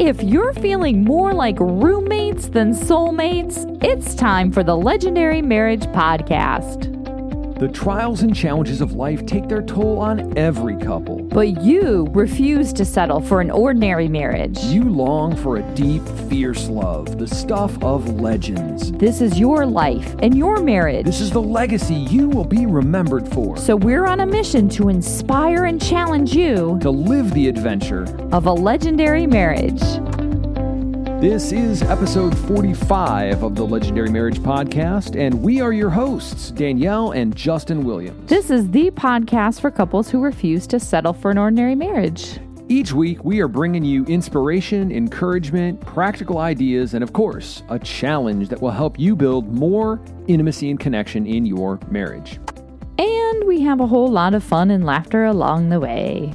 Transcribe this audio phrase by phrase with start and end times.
[0.00, 6.89] If you're feeling more like roommates than soulmates, it's time for the Legendary Marriage Podcast.
[7.60, 11.16] The trials and challenges of life take their toll on every couple.
[11.16, 14.58] But you refuse to settle for an ordinary marriage.
[14.60, 16.00] You long for a deep,
[16.30, 18.92] fierce love, the stuff of legends.
[18.92, 21.04] This is your life and your marriage.
[21.04, 23.58] This is the legacy you will be remembered for.
[23.58, 28.46] So we're on a mission to inspire and challenge you to live the adventure of
[28.46, 29.82] a legendary marriage.
[31.20, 37.10] This is episode 45 of the Legendary Marriage Podcast, and we are your hosts, Danielle
[37.10, 38.26] and Justin Williams.
[38.26, 42.38] This is the podcast for couples who refuse to settle for an ordinary marriage.
[42.70, 48.48] Each week, we are bringing you inspiration, encouragement, practical ideas, and of course, a challenge
[48.48, 52.40] that will help you build more intimacy and connection in your marriage.
[52.96, 56.32] And we have a whole lot of fun and laughter along the way.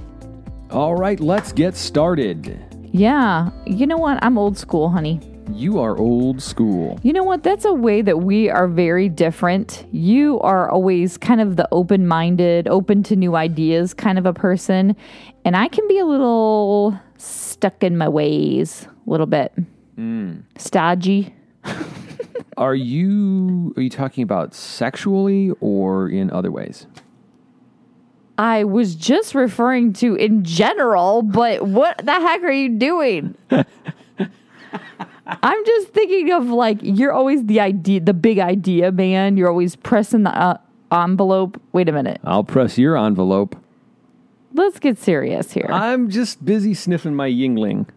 [0.70, 2.65] All right, let's get started.
[2.95, 3.49] Yeah.
[3.66, 4.23] You know what?
[4.23, 5.20] I'm old school, honey.
[5.52, 6.98] You are old school.
[7.04, 7.43] You know what?
[7.43, 9.85] That's a way that we are very different.
[9.91, 14.32] You are always kind of the open minded, open to new ideas kind of a
[14.32, 14.96] person.
[15.43, 19.54] And I can be a little stuck in my ways, a little bit.
[19.98, 20.43] Mm.
[20.57, 21.35] Stodgy.
[22.57, 26.88] are you are you talking about sexually or in other ways?
[28.38, 33.36] I was just referring to in general, but what the heck are you doing?
[35.28, 39.38] I'm just thinking of like you're always the idea, the big idea man.
[39.38, 40.58] You're always pressing the uh,
[40.91, 41.62] envelope.
[41.72, 42.20] Wait a minute.
[42.24, 43.56] I'll press your envelope.
[44.54, 45.68] Let's get serious here.
[45.70, 47.88] I'm just busy sniffing my Yingling.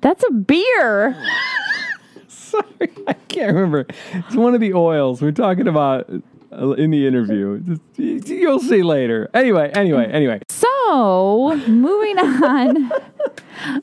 [0.00, 1.20] That's a beer.
[2.28, 3.86] Sorry, I can't remember.
[4.12, 5.20] It's one of the oils.
[5.20, 6.08] We're talking about
[6.50, 7.78] in the interview.
[7.96, 9.30] You'll see later.
[9.34, 10.40] Anyway, anyway, anyway.
[10.48, 12.92] So, moving on.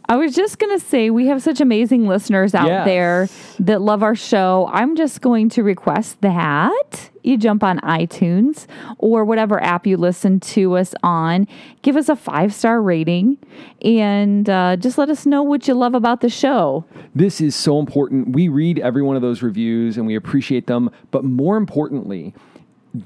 [0.06, 2.86] I was just going to say we have such amazing listeners out yes.
[2.86, 4.70] there that love our show.
[4.72, 8.68] I'm just going to request that you jump on iTunes
[9.00, 11.48] or whatever app you listen to us on,
[11.82, 13.38] give us a five star rating,
[13.82, 16.86] and uh, just let us know what you love about the show.
[17.14, 18.30] This is so important.
[18.30, 22.34] We read every one of those reviews and we appreciate them, but more importantly,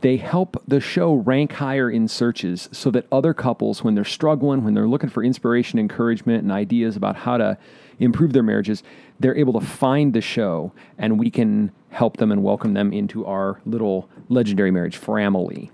[0.02, 4.64] they help the show rank higher in searches so that other couples, when they're struggling,
[4.64, 7.58] when they're looking for inspiration, encouragement, and ideas about how to
[8.00, 8.84] improve their marriages,
[9.20, 13.26] they're able to find the show and we can help them and welcome them into
[13.26, 15.72] our little legendary marriage family.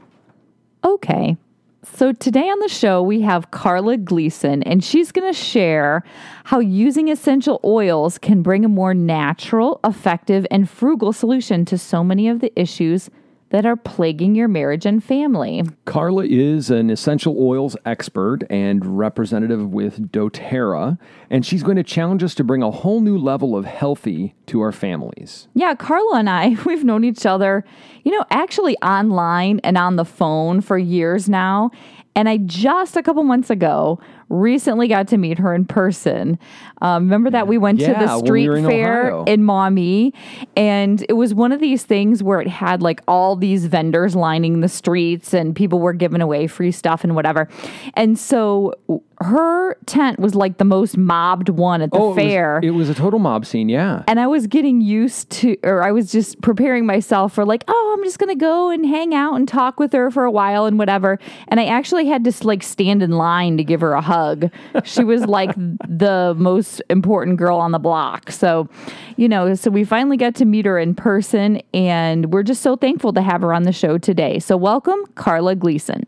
[0.84, 1.36] Okay.
[1.84, 6.04] So today on the show, we have Karla Gleason, and she's going to share
[6.46, 12.04] how using essential oils can bring a more natural, effective, and frugal solution to so
[12.04, 13.12] many of the issues
[13.56, 15.64] that are plaguing your marriage and family.
[15.86, 20.98] Karla is an essential oils expert and representative with doTERRA,
[21.30, 24.60] and she's going to challenge us to bring a whole new level of healthy to
[24.60, 25.48] our families.
[25.54, 27.64] Yeah, Karla and I, we've known each other,
[28.04, 31.72] you know, actually online and on the phone for years now.
[32.14, 36.40] And I just a couple months ago recently got to meet her in person.
[36.82, 39.24] Um, remember that we went yeah, to the street we in fair Ohio.
[39.26, 40.14] in Maumee,
[40.56, 44.62] and it was one of these things where it had like all these vendors lining
[44.62, 47.48] the streets, and people were giving away free stuff and whatever.
[47.94, 48.74] And so
[49.22, 52.60] her tent was like the most mobbed one at the oh, fair.
[52.62, 54.04] It was, it was, a total mob scene, yeah.
[54.08, 57.96] And I was getting used to, or I was just preparing myself for like, oh,
[57.98, 60.78] I'm just gonna go and hang out and talk with her for a while and
[60.78, 61.18] whatever.
[61.48, 64.52] And I actually had to like stand in line to give her a hug.
[64.84, 65.54] She was like
[65.88, 68.32] the most important girl on the block.
[68.32, 68.70] So,
[69.16, 72.76] you know, so we finally got to meet her in person, and we're just so
[72.76, 74.40] thankful to have her on the show today.
[74.40, 76.04] So, welcome, Karla Gleason.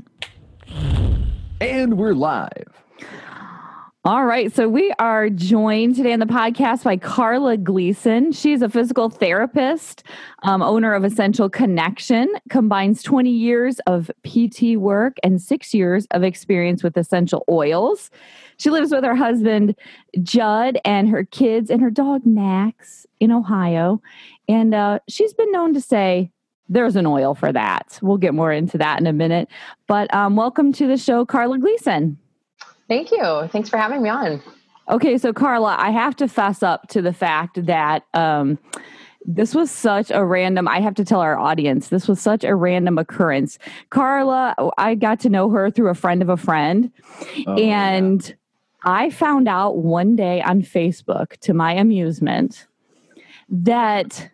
[1.59, 2.77] And we're live.
[4.07, 4.55] All right.
[4.55, 8.31] So we are joined today on the podcast by Karla Gleason.
[8.31, 10.01] She's a physical therapist,
[10.43, 16.23] um, owner of Essential Connection, combines 20 years of PT work and six years of
[16.23, 18.09] experience with essential oils.
[18.55, 19.75] She lives with her husband,
[20.23, 24.01] Judd, and her kids and her dog, Max, in Ohio.
[24.47, 26.31] And uh, she's been known to say,
[26.69, 27.99] there's an oil for that.
[28.01, 29.49] We'll get more into that in a minute.
[29.85, 32.17] But um, welcome to the show, Karla Gleason.
[32.87, 33.49] Thank you.
[33.51, 34.41] Thanks for having me on.
[34.89, 38.57] Okay, so Karla, I have to fess up to the fact that um,
[39.25, 42.55] this was such a random, I have to tell our audience, this was such a
[42.55, 43.59] random occurrence.
[43.89, 46.89] Karla, I got to know her through a friend of a friend.
[47.45, 48.35] Oh, and yeah.
[48.85, 52.67] I found out one day on Facebook, to my amusement,
[53.49, 54.31] that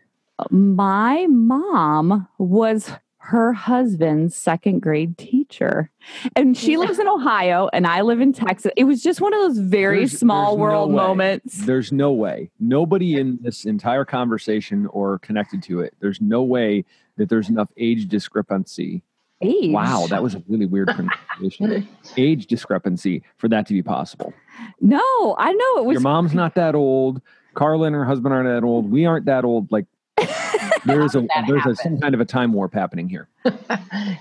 [0.52, 2.92] my mom was
[3.26, 5.90] her husband's second grade teacher
[6.36, 8.72] And she lives in Ohio and I live in Texas.
[8.76, 10.96] It was just one of those very There's- small there's world way.
[10.98, 11.66] moments.
[11.66, 12.52] There's no way.
[12.60, 16.84] Nobody in this entire conversation or connected to it, there's no way
[17.18, 19.04] that there's enough age discrepancy.
[19.42, 19.72] Age.
[19.72, 20.88] Wow, that was a really weird
[21.40, 21.88] pronunciation.
[22.18, 24.34] age discrepancy for that to be possible.
[24.82, 27.22] No, I know it was Your mom's not that old.
[27.54, 28.92] Karla and her husband aren't that old.
[28.92, 29.72] We aren't that old.
[29.72, 29.86] Like
[30.86, 33.28] there is a there's a, some kind of a time warp happening here.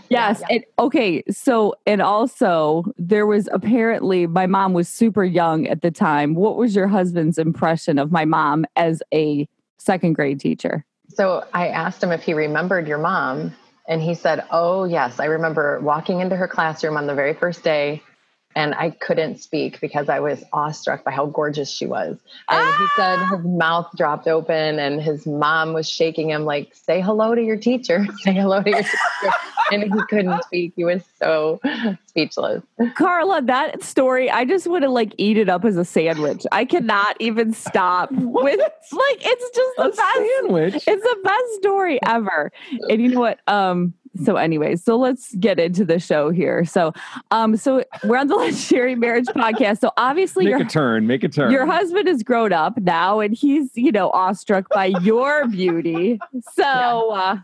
[0.08, 0.42] Yes.
[0.42, 0.56] Yeah.
[0.56, 1.22] And okay.
[1.30, 6.34] So, and also, there was apparently my mom was super young at the time.
[6.34, 9.48] What was your husband's impression of my mom as a
[9.78, 10.84] second grade teacher?
[11.08, 13.54] So I asked him if he remembered your mom,
[13.88, 17.64] and he said, "Oh yes, I remember walking into her classroom on the very first
[17.64, 18.02] day,
[18.54, 22.18] and I couldn't speak because I was awestruck by how gorgeous she was."
[22.48, 27.00] And he said his mouth dropped open, and his mom was shaking him like, "Say
[27.00, 28.06] hello to your teacher.
[28.22, 29.32] Say hello to your teacher."
[29.70, 30.72] and he couldn't speak.
[30.76, 31.60] He was so
[32.06, 32.62] speechless.
[32.94, 36.44] Karla, that story, I just want to like eat it up as a sandwich.
[36.52, 39.98] I cannot even stop with like it's just the A best.
[40.16, 40.74] sandwich.
[40.86, 42.52] It's the best story ever.
[42.90, 43.38] And you know what?
[43.46, 46.64] Um, so anyway, so let's get into the show here.
[46.64, 46.92] So
[47.30, 49.80] um, so we're on the Legendary Marriage podcast.
[49.80, 51.06] So obviously Make your a turn.
[51.06, 51.50] Make a turn.
[51.50, 56.18] your husband is grown up now and he's, you know, awestruck by your beauty.
[56.54, 57.38] So uh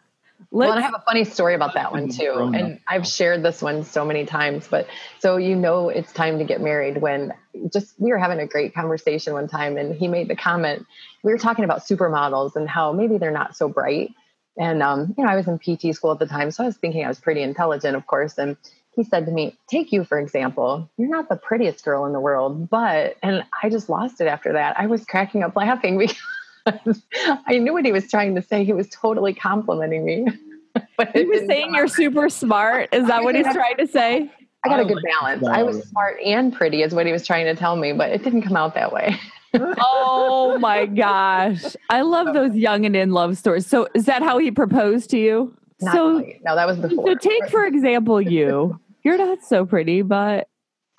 [0.50, 2.32] let's Well, and I have a funny story about that one too.
[2.34, 2.60] Grown up.
[2.60, 4.86] And I've shared this one so many times, but
[5.18, 7.32] so you know it's time to get married when
[7.72, 10.86] just we were having a great conversation one time and he made the comment
[11.22, 14.12] we were talking about supermodels and how maybe they're not so bright.
[14.58, 16.76] And um, you know, I was in PT school at the time, so I was
[16.76, 18.56] thinking I was pretty intelligent, of course, and
[18.98, 20.90] he said to me, Take you, for example.
[20.98, 24.52] You're not the prettiest girl in the world, but, and I just lost it after
[24.54, 24.78] that.
[24.78, 25.98] I was cracking up laughing
[26.66, 27.00] because
[27.46, 28.64] I knew what he was trying to say.
[28.64, 30.26] He was totally complimenting me.
[30.96, 32.88] but he was saying you're super smart.
[32.92, 34.30] Is that what he's trying to say?
[34.64, 35.46] I got a good balance.
[35.46, 38.24] I was smart and pretty, is what he was trying to tell me, but it
[38.24, 39.16] didn't come out that way.
[39.54, 40.27] Oh
[40.58, 41.76] my gosh.
[41.90, 43.66] I love those young and in love stories.
[43.66, 45.54] So is that how he proposed to you?
[45.80, 46.40] Not so quite.
[46.44, 47.06] no, that was before.
[47.06, 48.80] so take for example you.
[49.04, 50.48] You're not so pretty, but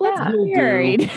[0.00, 0.30] let's Yeah.
[0.30, 0.54] be Will do.
[0.54, 1.10] married.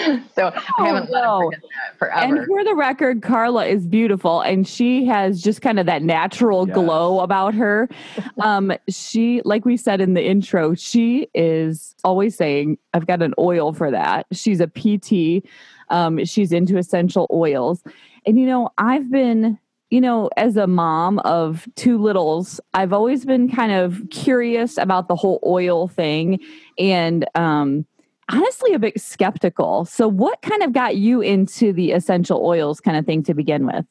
[0.34, 1.44] so I haven't let him no.
[1.46, 1.60] forget
[2.00, 6.02] that And for the record, Karla is beautiful and she has just kind of that
[6.02, 6.74] natural Yes.
[6.74, 7.88] glow about her.
[8.40, 13.34] Um, she, like we said in the intro, she is always saying, I've got an
[13.38, 14.26] oil for that.
[14.32, 15.44] She's a PT,
[15.90, 17.82] um, she's into essential oils.
[18.24, 19.58] And, you know, I've been,
[19.90, 25.08] you know, as a mom of two littles, I've always been kind of curious about
[25.08, 26.38] the whole oil thing.
[26.78, 27.84] And, um,
[28.32, 29.84] honestly a bit skeptical.
[29.84, 33.66] So, what kind of got you into the essential oils kind of thing to begin
[33.66, 33.84] with?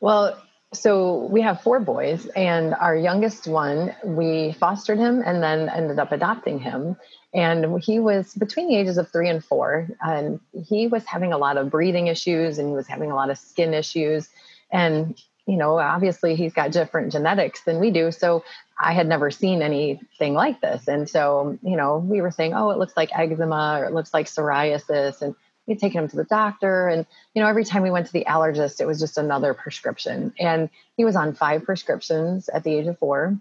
[0.00, 0.40] Well,
[0.72, 5.98] so we have four boys, and our youngest one, we fostered him and then ended
[5.98, 6.96] up adopting him.
[7.34, 11.38] And he was between the ages of three and four, and he was having a
[11.38, 14.28] lot of breathing issues and he was having a lot of skin issues.
[14.70, 18.12] And, you know, obviously he's got different genetics than we do.
[18.12, 18.44] So
[18.82, 20.88] I had never seen anything like this.
[20.88, 24.14] And so, you know, we were saying, oh, it looks like eczema or it looks
[24.14, 25.20] like psoriasis.
[25.22, 25.34] And
[25.66, 26.88] we'd taken him to the doctor.
[26.88, 30.32] And, you know, every time we went to the allergist, it was just another prescription.
[30.38, 33.38] And he was on five prescriptions at the age of four.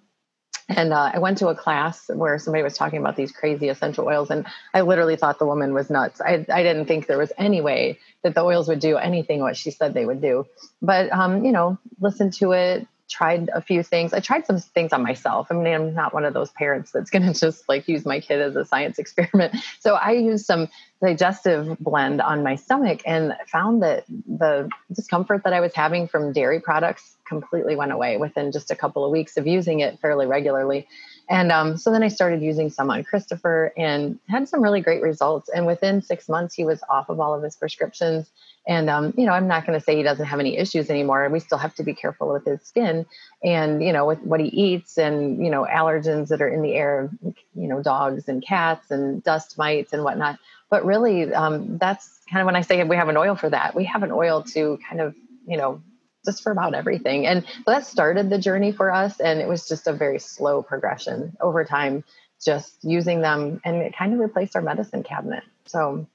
[0.70, 4.06] And uh, I went to a class where somebody was talking about these crazy essential
[4.06, 6.22] oils, and I literally thought the woman was nuts.
[6.22, 9.58] I, I didn't think there was any way that the oils would do anything what
[9.58, 10.46] she said they would do.
[10.80, 14.14] But, um, you know, listened to it, tried a few things.
[14.14, 15.48] I tried some things on myself.
[15.50, 18.20] I mean, I'm not one of those parents that's going to just like use my
[18.20, 19.56] kid as a science experiment.
[19.80, 20.68] So I used some
[21.02, 26.34] digestive blend on my stomach and found that the discomfort that I was having from
[26.34, 30.26] dairy products completely went away within just a couple of weeks of using it fairly
[30.26, 30.88] regularly.
[31.30, 35.02] And um, so then I started using some on Christopher and had some really great
[35.02, 35.48] results.
[35.48, 38.30] And within six months, he was off of all of his prescriptions.
[38.70, 41.28] And, um, you know, I'm not going to say he doesn't have any issues anymore.
[41.30, 43.08] We still have to be careful with his skin
[43.44, 46.76] and, you know, with what he eats and, you know, allergens that are in the
[46.76, 47.10] air,
[47.56, 50.38] you know, dogs and cats and dust mites and whatnot.
[50.70, 53.74] But really, um, that's kind of when I say we have an oil for that.
[53.74, 55.16] We have an oil to kind of,
[55.48, 55.82] you know,
[56.24, 57.26] just for about everything.
[57.26, 59.20] And so that started the journey for us.
[59.20, 62.04] And it was just a very slow progression over time,
[62.40, 65.44] just using them and it kind of replaced our medicine cabinet.
[65.66, 66.06] So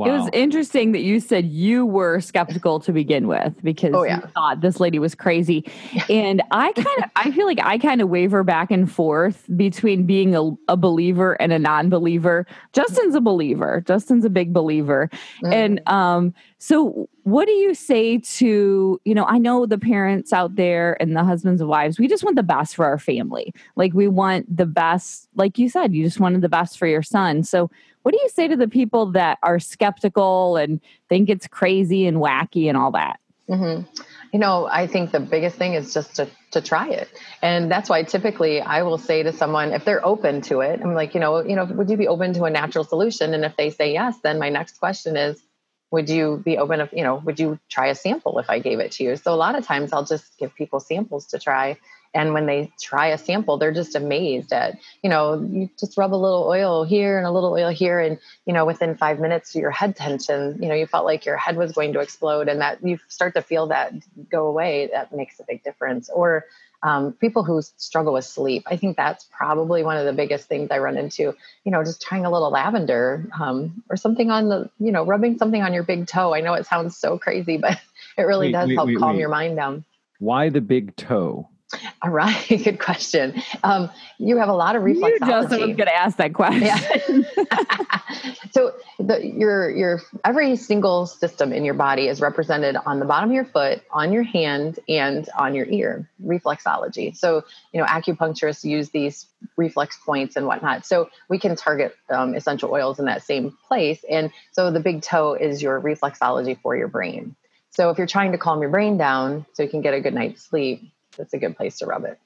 [0.00, 0.06] Wow.
[0.06, 4.20] It was interesting that you said you were skeptical to begin with because oh, yeah.
[4.20, 5.70] you thought this lady was crazy.
[6.08, 10.06] And I kind of, I feel like I kind of waver back and forth between
[10.06, 12.46] being a, a believer and a non believer.
[12.72, 15.10] Justin's a believer, Justin's a big believer.
[15.44, 15.52] Mm.
[15.52, 20.56] And um, so, what do you say to, you know, I know the parents out
[20.56, 23.54] there and the husbands and wives, we just want the best for our family.
[23.76, 27.02] Like, we want the best, like you said, you just wanted the best for your
[27.02, 27.44] son.
[27.44, 27.70] So,
[28.02, 32.18] what do you say to the people that are skeptical and think it's crazy and
[32.18, 33.20] wacky and all that?
[33.48, 33.86] Mm-hmm.
[34.34, 37.08] You know, I think the biggest thing is just to, to try it.
[37.40, 40.92] And that's why typically I will say to someone, if they're open to it, I'm
[40.92, 43.32] like, you know, you know, would you be open to a natural solution?
[43.32, 45.42] And if they say yes, then my next question is,
[45.90, 48.78] would you be open if, you know, would you try a sample if I gave
[48.78, 49.16] it to you?
[49.16, 51.78] So a lot of times I'll just give people samples to try.
[52.12, 56.12] And when they try a sample they're just amazed at you know you just rub
[56.12, 58.00] a little oil here and a little oil here.
[58.00, 61.36] And you know within five minutes your head tension you know you felt like your
[61.36, 63.92] head was going to explode and that you start to feel that
[64.28, 64.90] go away.
[64.92, 66.08] That makes a big difference.
[66.08, 66.46] Or
[66.82, 70.70] um, people who struggle with sleep i think that's probably one of the biggest things
[70.70, 71.34] i run into
[71.64, 75.38] you know just trying a little lavender um, or something on the you know rubbing
[75.38, 76.34] something on your big toe.
[76.34, 77.80] I know it sounds so crazy but
[78.16, 79.84] it really wait, does wait, help wait, calm your mind down.
[80.18, 81.48] Why the big toe
[82.02, 83.42] all right, good question.
[83.62, 85.12] Um, you have a lot of reflexology.
[85.12, 86.62] You just was going to ask that question.
[86.62, 88.04] Yeah.
[88.50, 93.30] so the, your your every single system in your body is represented on the bottom
[93.30, 96.08] of your foot, on your hand, and on your ear.
[96.24, 97.16] Reflexology.
[97.16, 100.86] So you know, acupuncturists use these reflex points and whatnot.
[100.86, 104.04] So we can target um, essential oils in that same place.
[104.10, 107.36] And so the big toe is your reflexology for your brain.
[107.70, 110.12] So if you're trying to calm your brain down so you can get a good
[110.12, 110.82] night's sleep,
[111.20, 112.18] that's a good place to rub it.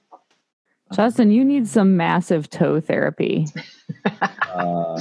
[0.93, 3.47] Justin, you need some massive toe therapy.
[4.55, 5.01] uh,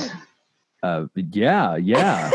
[0.82, 2.32] uh, yeah, yeah.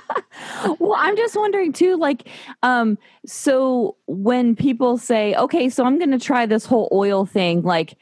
[0.78, 2.28] well, I'm just wondering too, like,
[2.62, 7.60] um, so when people say, okay, so I'm going to try this whole oil thing,
[7.60, 7.98] like,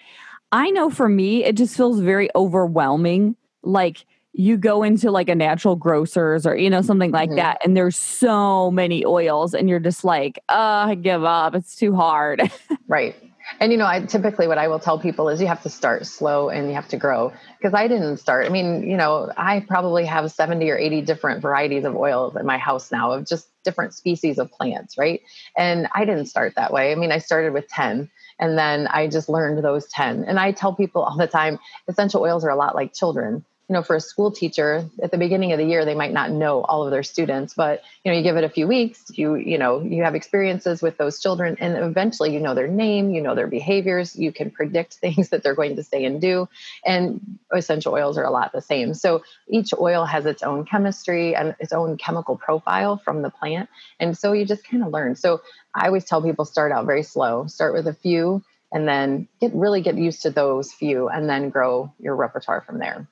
[0.53, 3.35] I know for me, it just feels very overwhelming.
[3.65, 7.37] Like, you go into like a natural grocers or you know something like mm-hmm.
[7.37, 11.55] that and there's so many oils and you're just like oh i give up.
[11.55, 12.43] It's too hard.
[12.87, 13.17] Right.
[13.61, 16.07] And you know i typically what i will tell people is you have to start
[16.07, 19.61] slow and you have to grow because i didn't start i mean you know i
[19.61, 23.49] probably have 70 or 80 different varieties of oils in my house now of just
[23.65, 25.23] different species of plants right?
[25.57, 26.93] And i didn't start that way.
[26.93, 30.53] I mean i started with 10 and then i just learned those 10 and i
[30.53, 33.97] tell people all the time essential oils are a lot like children you know for
[33.97, 36.91] a school teacher at the beginning of the year they might not know all of
[36.91, 40.03] their students but you know you give it a few weeks you you know you
[40.03, 44.17] have experiences with those children and eventually you know their name you know their behaviors
[44.17, 46.49] you can predict things that they're going to say and do
[46.85, 48.95] and essential oils are a lot the same.
[48.95, 53.69] So each oil has its own chemistry and its own chemical profile from the plant
[54.01, 55.17] and so you just kind of learn.
[55.17, 55.41] So
[55.75, 58.43] i always tell people start out very slow start with a few
[58.73, 62.79] and then get really get used to those few and then grow your repertoire from
[62.79, 63.09] there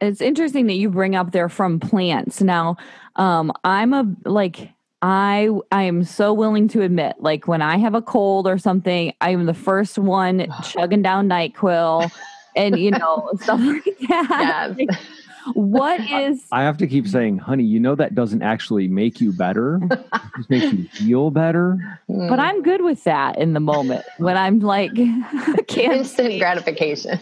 [0.00, 2.40] it's interesting that you bring up they're from plants.
[2.40, 2.76] Now,
[3.16, 4.70] um, I'm a like
[5.02, 9.12] I I am so willing to admit, like when I have a cold or something,
[9.20, 12.10] I am the first one chugging down Nyquil
[12.56, 14.74] and you know stuff like that.
[14.78, 15.06] Yes
[15.52, 19.32] what is I have to keep saying, honey, you know that doesn't actually make you
[19.32, 19.80] better.
[20.14, 21.78] It just makes you feel better.
[22.08, 24.90] But I'm good with that in the moment when I'm like
[25.76, 27.20] instant gratification.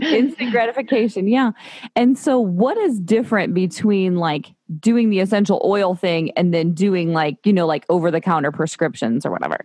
[0.00, 1.50] instant gratification, yeah.
[1.94, 7.12] And so what is different between like doing the essential oil thing and then doing
[7.12, 9.58] like, you know, like over the counter prescriptions or whatever?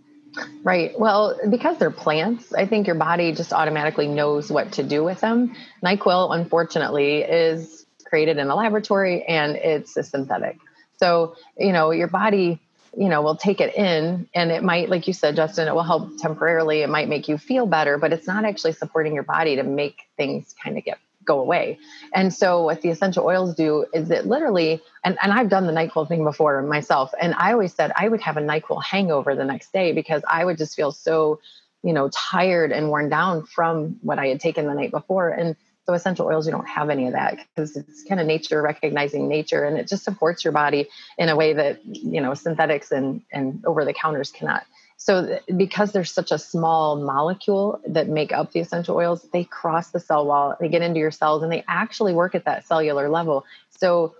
[0.63, 0.97] Right.
[0.99, 5.19] Well, because they're plants, I think your body just automatically knows what to do with
[5.19, 5.53] them.
[5.83, 7.80] NyQuil, unfortunately, is
[8.11, 10.57] created in a laboratory and it's a synthetic.
[10.97, 12.59] So, you know, your body,
[12.95, 15.81] you know, will take it in and it might, like you said, Justin, it will
[15.81, 16.81] help temporarily.
[16.81, 20.01] It might make you feel better, but it's not actually supporting your body to make
[20.17, 21.79] things kind of get go away.
[22.13, 25.73] And so what the essential oils do is it literally, and, and I've done the
[25.73, 27.13] NyQuil thing before myself.
[27.21, 30.43] And I always said I would have a NyQuil hangover the next day because I
[30.43, 31.39] would just feel so,
[31.83, 35.29] you know, tired and worn down from what I had taken the night before.
[35.29, 35.55] And
[35.93, 39.63] essential oils, you don't have any of that because it's kind of nature recognizing nature,
[39.63, 43.63] and it just supports your body in a way that you know synthetics and and
[43.65, 44.65] over the counters cannot.
[44.97, 49.43] So th- because there's such a small molecule that make up the essential oils, they
[49.43, 52.67] cross the cell wall, they get into your cells, and they actually work at that
[52.67, 53.45] cellular level.
[53.79, 54.13] So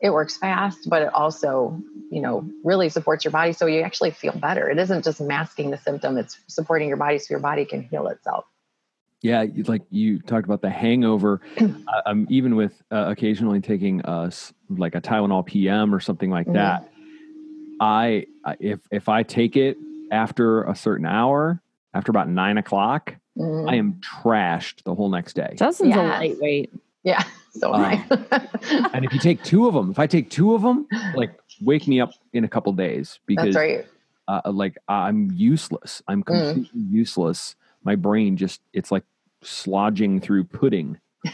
[0.00, 4.12] it works fast, but it also, you know, really supports your body so you actually
[4.12, 4.70] feel better.
[4.70, 8.06] It isn't just masking the symptom, it's supporting your body so your body can heal
[8.06, 8.44] itself.
[9.22, 11.42] Yeah, like you talked about the hangover.
[11.60, 11.66] uh,
[12.06, 14.30] I'm even with uh, occasionally taking uh,
[14.70, 16.56] like a Tylenol PM or something like mm-hmm.
[16.56, 16.90] that.
[17.80, 18.26] I
[18.60, 19.76] if if I take it
[20.10, 21.62] after a certain hour,
[21.94, 23.68] after about nine o'clock, mm-hmm.
[23.68, 25.54] I am trashed the whole next day.
[25.56, 25.98] Justin's yes.
[25.98, 26.72] a lightweight.
[27.02, 27.22] Yeah,
[27.52, 28.04] so am I.
[28.94, 31.86] and if you take two of them, if I take two of them, like wake
[31.88, 33.86] me up in a couple days because right.
[34.28, 36.02] uh, like I'm useless.
[36.08, 36.26] I'm mm.
[36.26, 36.92] completely mm.
[36.92, 37.56] useless.
[37.84, 39.04] My brain just it's like
[39.44, 40.98] slodging through pudding.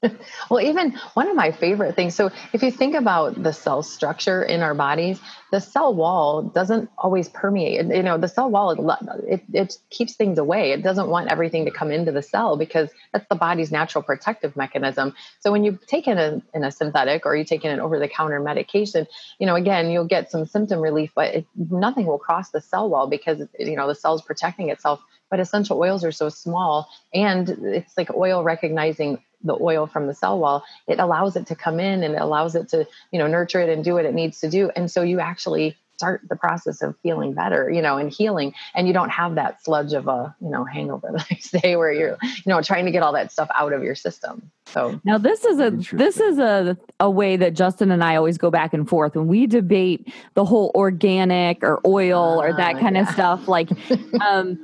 [0.50, 2.14] well, even one of my favorite things.
[2.14, 6.88] So, if you think about the cell structure in our bodies, the cell wall doesn't
[6.96, 7.84] always permeate.
[7.86, 10.70] You know, the cell wall it, it keeps things away.
[10.70, 14.56] It doesn't want everything to come into the cell because that's the body's natural protective
[14.56, 15.14] mechanism.
[15.40, 17.98] So, when you take in a in a synthetic or you take in an over
[17.98, 19.08] the counter medication,
[19.40, 22.88] you know, again, you'll get some symptom relief, but it, nothing will cross the cell
[22.88, 27.50] wall because you know the cell's protecting itself but essential oils are so small and
[27.50, 31.78] it's like oil recognizing the oil from the cell wall it allows it to come
[31.78, 34.40] in and it allows it to you know nurture it and do what it needs
[34.40, 34.70] to do.
[34.74, 38.54] And so you actually start the process of feeling better you know and healing.
[38.74, 41.92] And you don't have that sludge of a you know hangover the next day where
[41.92, 44.50] you're you know trying to get all that stuff out of your system.
[44.66, 48.36] So now this is a this is a a way that justin and i always
[48.36, 52.76] go back and forth when we debate the whole organic or oil uh, or that
[52.76, 53.02] ah, kind yeah.
[53.02, 53.70] of stuff like
[54.20, 54.58] um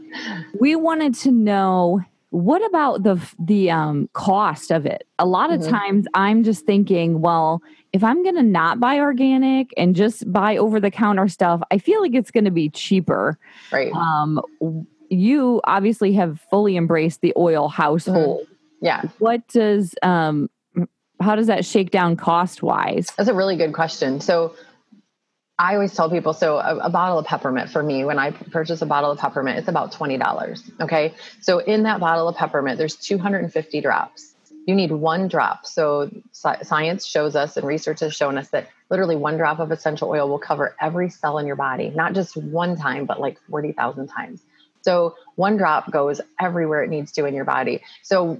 [0.60, 2.04] we wanted to know
[2.34, 5.06] what about the the um, cost of it?
[5.20, 5.70] A lot of mm-hmm.
[5.70, 7.62] times, I'm just thinking, well,
[7.92, 11.78] if I'm going to not buy organic and just buy over the counter stuff, I
[11.78, 13.38] feel like it's going to be cheaper.
[13.70, 13.92] Right.
[13.92, 14.40] Um,
[15.10, 18.46] you obviously have fully embraced the oil household.
[18.46, 18.84] Mm-hmm.
[18.84, 19.02] Yeah.
[19.20, 20.50] What does um,
[21.20, 23.12] how does that shake down cost wise?
[23.16, 24.20] That's a really good question.
[24.20, 24.56] So
[25.58, 28.82] I always tell people so a, a, bottle of peppermint for me, when I purchase
[28.82, 30.80] a bottle of peppermint, it's about $20.
[30.80, 31.14] Okay.
[31.40, 34.34] So in that bottle of peppermint, there's 250 drops.
[34.66, 35.66] You need one drop.
[35.66, 40.08] So science shows us and research has shown us that literally one drop of essential
[40.08, 44.08] oil will cover every cell in your body, not just one time, but like 40,000
[44.08, 44.42] times.
[44.80, 47.82] So one drop goes everywhere it needs to in your body.
[48.02, 48.38] So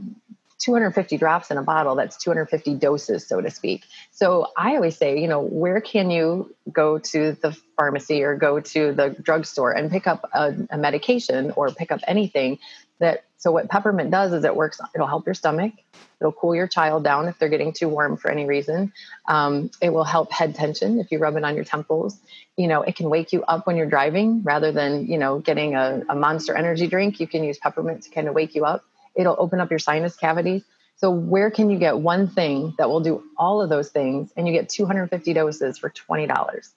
[0.58, 3.84] 250 drops in a bottle that's 250 doses so to speak.
[4.12, 8.61] So i always say you know where can you go to the pharmacy or go
[8.61, 12.58] to the drugstore and pick up a, a medication or pick up anything
[12.99, 15.73] that so what peppermint does is it works it'll help your stomach
[16.20, 18.92] it'll cool your child down if they're getting too warm for any reason.
[19.28, 22.18] Um, it will help head tension if you rub it on your temples.
[22.56, 24.42] You know it can wake you up when you're driving.
[24.42, 28.10] Rather than you know getting a, a monster energy drink you can use peppermint to
[28.10, 28.84] kind of wake you up
[29.16, 30.62] it'll open up your sinus cavities.
[30.96, 34.46] So, where can you get one thing that will do all of those things and
[34.46, 36.72] you get 250 doses for $20?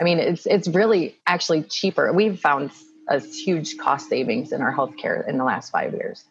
[0.00, 2.12] I mean, it's it's really actually cheaper.
[2.12, 2.70] We've found
[3.08, 6.24] a huge cost savings in our healthcare in the last five years.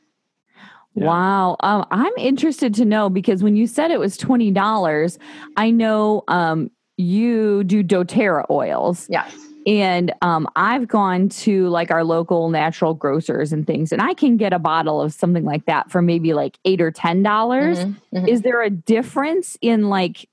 [0.93, 1.05] Yeah.
[1.05, 1.57] Wow.
[1.61, 5.17] Um, I'm interested to know because when you said it was $20,
[5.55, 9.07] I know um, you do doTERRA oils.
[9.09, 9.33] Yes.
[9.67, 14.38] And um, I've gone to like our local natural grocers and things, and I can
[14.38, 17.80] get a bottle of something like that for maybe like eight or ten dollars.
[17.80, 18.28] Mm-hmm, mm-hmm.
[18.28, 20.28] Is there a difference in like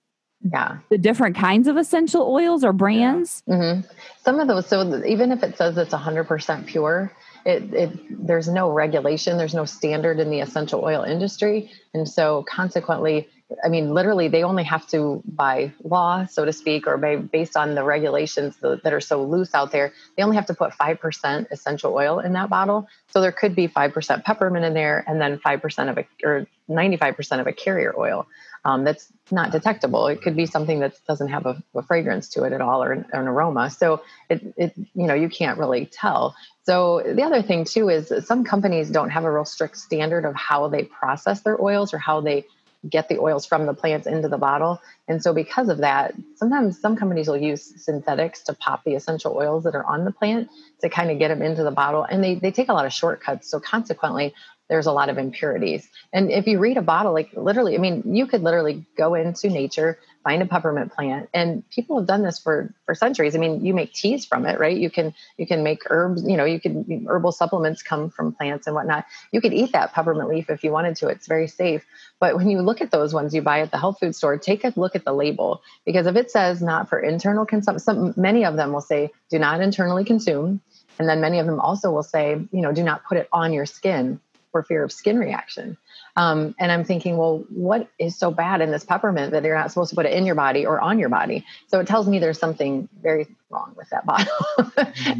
[0.52, 3.42] yeah the different kinds of essential oils or brands?
[3.46, 3.54] Yeah.
[3.54, 3.90] Mm-hmm.
[4.24, 7.12] Some of those, so even if it says it's hundred percent pure,
[7.44, 12.44] it, it there's no regulation, there's no standard in the essential oil industry, and so
[12.48, 13.28] consequently
[13.64, 17.56] I mean, literally, they only have to, by law, so to speak, or by, based
[17.56, 21.50] on the regulations that are so loose out there, they only have to put 5%
[21.50, 22.88] essential oil in that bottle.
[23.08, 27.40] So there could be 5% peppermint in there and then 5% of a, or 95%
[27.40, 28.26] of a carrier oil
[28.64, 30.08] um, that's not detectable.
[30.08, 32.92] It could be something that doesn't have a, a fragrance to it at all or
[32.92, 33.70] an, or an aroma.
[33.70, 36.36] So it, it, you know, you can't really tell.
[36.64, 40.34] So the other thing too is some companies don't have a real strict standard of
[40.34, 42.44] how they process their oils or how they
[42.88, 44.80] get the oils from the plants into the bottle.
[45.08, 49.36] And so, because of that, sometimes some companies will use synthetics to pop the essential
[49.36, 50.48] oils that are on the plant
[50.80, 52.04] to kind of get them into the bottle.
[52.04, 53.50] And they, they take a lot of shortcuts.
[53.50, 54.34] So, consequently,
[54.68, 55.88] there's a lot of impurities.
[56.12, 59.48] And if you read a bottle, like literally, I mean, you could literally go into
[59.48, 63.34] nature, find a peppermint plant, and people have done this for for centuries.
[63.34, 64.76] I mean, you make teas from it, right?
[64.76, 66.24] You can you can make herbs.
[66.26, 69.06] You know, you can herbal supplements come from plants and whatnot.
[69.32, 71.08] You could eat that peppermint leaf if you wanted to.
[71.08, 71.84] It's very safe.
[72.20, 74.64] But when you look at those ones you buy at the health food store, take
[74.64, 78.56] a look at the label because if it says not for internal consumption, many of
[78.56, 80.60] them will say do not internally consume.
[80.98, 83.52] And then many of them also will say, you know, do not put it on
[83.52, 85.76] your skin for fear of skin reaction.
[86.18, 89.70] Um, and I'm thinking, well, what is so bad in this peppermint that you're not
[89.70, 91.46] supposed to put it in your body or on your body?
[91.68, 94.34] So it tells me there's something very wrong with that bottle.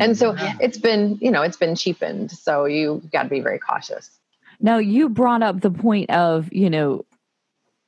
[0.00, 2.32] and so it's been, you know, it's been cheapened.
[2.32, 4.10] So you got to be very cautious.
[4.60, 7.04] Now, you brought up the point of, you know,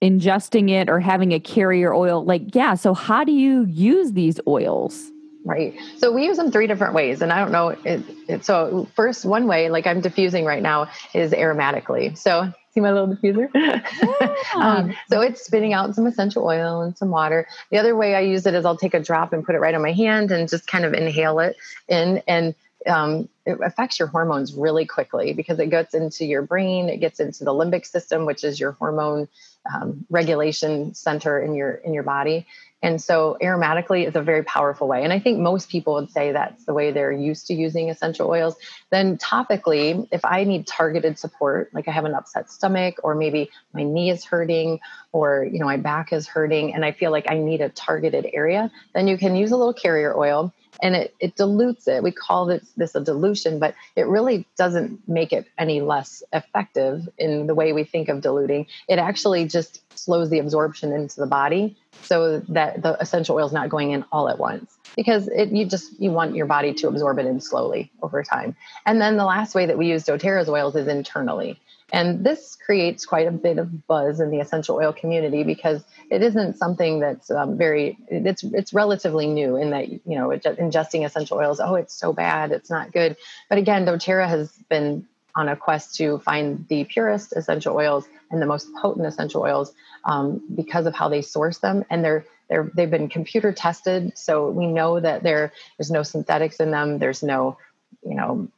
[0.00, 2.24] ingesting it or having a carrier oil.
[2.24, 5.10] Like, yeah, so how do you use these oils?
[5.44, 5.74] Right.
[5.96, 7.22] So we use them three different ways.
[7.22, 7.70] And I don't know.
[7.70, 12.16] It, it, so, first, one way, like I'm diffusing right now, is aromatically.
[12.16, 13.48] So, see my little diffuser?
[13.54, 14.34] Yeah.
[14.56, 17.46] um, so, it's spitting out some essential oil and some water.
[17.70, 19.74] The other way I use it is I'll take a drop and put it right
[19.74, 21.56] on my hand and just kind of inhale it
[21.88, 22.22] in.
[22.26, 22.54] And
[22.86, 27.20] um, it affects your hormones really quickly because it gets into your brain, it gets
[27.20, 29.28] into the limbic system, which is your hormone
[29.72, 32.46] um, regulation center in your in your body.
[32.82, 35.04] And so aromatically is a very powerful way.
[35.04, 38.28] And I think most people would say that's the way they're used to using essential
[38.28, 38.56] oils.
[38.90, 43.50] Then topically, if I need targeted support, like I have an upset stomach, or maybe
[43.74, 44.80] my knee is hurting,
[45.12, 48.26] or you know, my back is hurting, and I feel like I need a targeted
[48.32, 52.02] area, then you can use a little carrier oil and it, it dilutes it.
[52.02, 57.08] We call this, this a dilution, but it really doesn't make it any less effective
[57.18, 58.66] in the way we think of diluting.
[58.88, 63.52] It actually just slows the absorption into the body so that the essential oil is
[63.52, 66.88] not going in all at once because it, you just you want your body to
[66.88, 68.56] absorb it in slowly over time.
[68.86, 71.60] And then the last way that we use doTERRA's oils is internally.
[71.92, 76.22] And this creates quite a bit of buzz in the essential oil community because it
[76.22, 81.38] isn't something that's um, very it's it's relatively new in that you know ingesting essential
[81.38, 81.60] oils.
[81.60, 83.16] Oh, it's so bad, it's not good.
[83.48, 88.42] But again, DoTerra has been on a quest to find the purest essential oils and
[88.42, 89.72] the most potent essential oils
[90.04, 94.50] um, because of how they source them, and they're they're they've been computer tested, so
[94.50, 96.98] we know that there there's no synthetics in them.
[96.98, 97.58] There's no
[98.04, 98.48] you know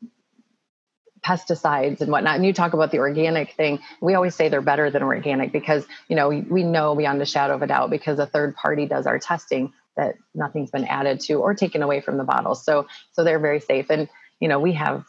[1.24, 2.36] pesticides and whatnot.
[2.36, 3.78] And you talk about the organic thing.
[4.00, 7.26] We always say they're better than organic because, you know, we, we know beyond a
[7.26, 11.20] shadow of a doubt because a third party does our testing that nothing's been added
[11.20, 12.54] to or taken away from the bottle.
[12.54, 13.90] So, so they're very safe.
[13.90, 14.08] And,
[14.40, 15.04] you know, we have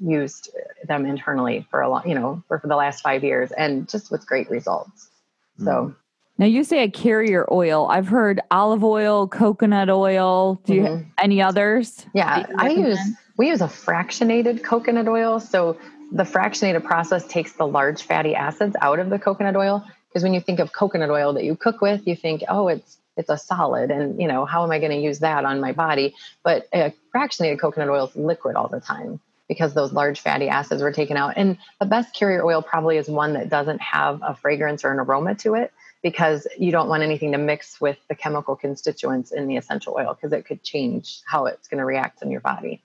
[0.00, 0.50] used
[0.84, 4.10] them internally for a long, you know, for, for the last five years and just
[4.10, 5.10] with great results.
[5.58, 5.96] So, mm.
[6.38, 7.86] Now you say a carrier oil.
[7.90, 10.54] I've heard olive oil, coconut oil.
[10.64, 11.08] Do you mm-hmm.
[11.18, 12.06] any others?
[12.14, 12.98] Yeah, I use
[13.36, 15.40] we use a fractionated coconut oil.
[15.40, 15.78] So
[16.10, 20.34] the fractionated process takes the large fatty acids out of the coconut oil because when
[20.34, 23.36] you think of coconut oil that you cook with, you think, oh, it's it's a
[23.36, 26.66] solid and you know how am i going to use that on my body but
[27.14, 31.16] fractionated coconut oil is liquid all the time because those large fatty acids were taken
[31.16, 34.92] out and the best carrier oil probably is one that doesn't have a fragrance or
[34.92, 39.30] an aroma to it because you don't want anything to mix with the chemical constituents
[39.30, 42.40] in the essential oil because it could change how it's going to react in your
[42.40, 42.82] body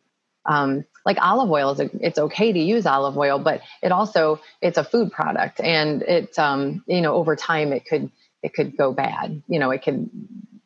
[0.47, 4.39] um, like olive oil is a, it's okay to use olive oil but it also
[4.61, 8.11] it's a food product and it um, you know over time it could
[8.43, 9.41] it could go bad.
[9.47, 10.09] You know it could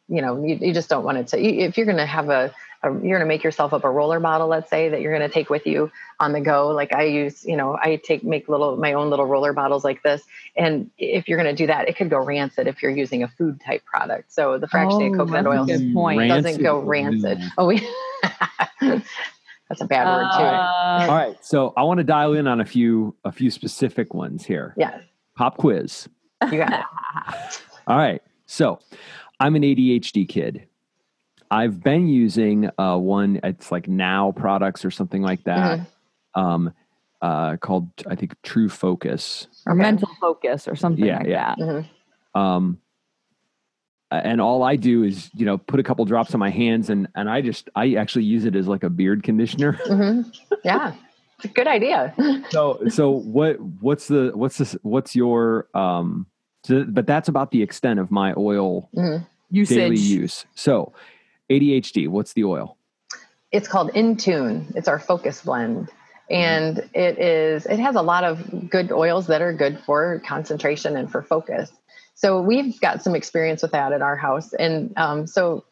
[0.08, 2.54] you know you, you just don't want it to if you're going to have a,
[2.84, 5.28] a you're going to make yourself up a roller bottle let's say that you're going
[5.28, 6.70] to take with you on the go.
[6.70, 10.04] Like i use you know i take make little my own little roller bottles like
[10.04, 10.22] this.
[10.56, 13.28] And if you're going to do that it could go rancid if you're using a
[13.28, 14.34] food type product.
[14.34, 17.39] So the fractionated oh, coconut oil doesn't go rancid.
[17.58, 17.88] oh we
[19.72, 20.44] That's a bad word too.
[20.44, 24.14] Uh, All right, so I want to dial in on a few a few specific
[24.14, 24.74] ones here.
[24.76, 25.00] Yeah.
[25.38, 26.10] Pop quiz.
[26.52, 27.62] You got it.
[27.88, 28.22] All right.
[28.48, 28.80] So,
[29.40, 30.68] I'm an ADHD kid.
[31.50, 33.40] I've been using uh, one.
[33.46, 35.80] It's like Now products or something like that.
[35.80, 36.42] Mm-hmm.
[36.42, 36.74] Um,
[37.22, 39.82] uh, called I think True Focus or okay.
[39.82, 41.56] Mental Focus or something yeah, like yeah.
[41.56, 41.64] that.
[41.64, 42.38] Mm-hmm.
[42.38, 42.81] Um,
[44.12, 47.08] and all I do is you know put a couple drops on my hands and
[47.15, 49.74] and I just I actually use it as like a beard conditioner.
[49.86, 50.30] Mm-hmm.
[50.63, 50.93] Yeah,
[51.38, 52.13] it's a good idea.
[52.50, 56.28] so so what what's the what's this what's your um
[56.63, 59.24] so, but that's about the extent of my oil mm-hmm.
[59.50, 59.78] Usage.
[59.78, 60.45] daily use.
[60.56, 60.93] So
[61.50, 62.78] ADHD, what's the oil?
[63.52, 64.76] It's called Intune.
[64.76, 65.89] It's our focus blend
[66.32, 70.95] and it is it has a lot of good oils that are good for concentration
[70.95, 71.71] and for focus
[72.22, 74.54] so we've got some experience with that at our house.
[74.54, 75.66] And um, so,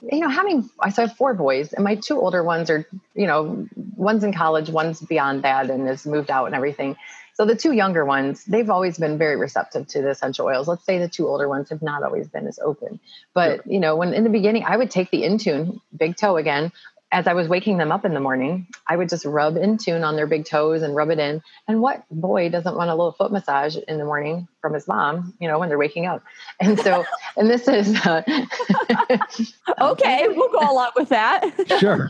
[0.00, 3.66] you know, having, I have four boys and my two older ones are, you know,
[3.96, 6.96] one's in college, one's beyond that and has moved out and everything.
[7.34, 10.68] So the two younger ones, they've always been very receptive to the essential oils.
[10.68, 13.00] Let's say the two older ones have not always been as open.
[13.34, 16.70] But you know, when in the beginning, I would take the Intune, big toe again,
[17.12, 20.02] as I was waking them up in the morning, I would just rub in tune
[20.02, 21.42] on their big toes and rub it in.
[21.68, 25.34] And what boy doesn't want a little foot massage in the morning from his mom,
[25.38, 26.22] you know, when they're waking up?
[26.60, 27.04] And so,
[27.36, 28.22] and this is uh,
[29.80, 31.44] okay, we'll go a lot with that.
[31.80, 32.08] sure.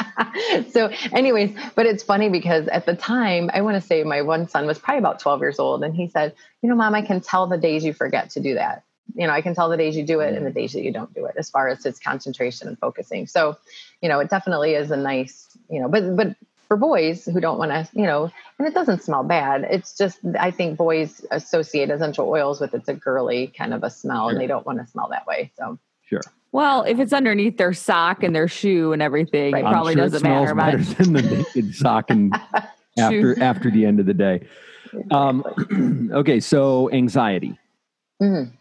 [0.70, 4.48] so, anyways, but it's funny because at the time, I want to say my one
[4.48, 7.20] son was probably about 12 years old, and he said, You know, mom, I can
[7.20, 8.82] tell the days you forget to do that
[9.14, 10.92] you know, I can tell the days you do it and the days that you
[10.92, 13.26] don't do it as far as its concentration and focusing.
[13.26, 13.56] So,
[14.02, 16.36] you know, it definitely is a nice, you know, but, but
[16.68, 19.66] for boys who don't want to, you know, and it doesn't smell bad.
[19.70, 23.90] It's just, I think boys associate essential oils with it's a girly kind of a
[23.90, 24.30] smell Sure.
[24.32, 25.52] and they don't want to smell that way.
[25.56, 25.78] So,
[26.08, 26.20] Sure.
[26.52, 29.64] Well, if it's underneath their sock and their shoe and everything, Right.
[29.64, 30.96] it probably I'm sure doesn't it smells matter better much.
[30.96, 32.32] than the naked sock and
[32.98, 34.46] after after the end of the day.
[35.10, 37.58] Um, okay, so anxiety.
[38.22, 38.52] Mhm.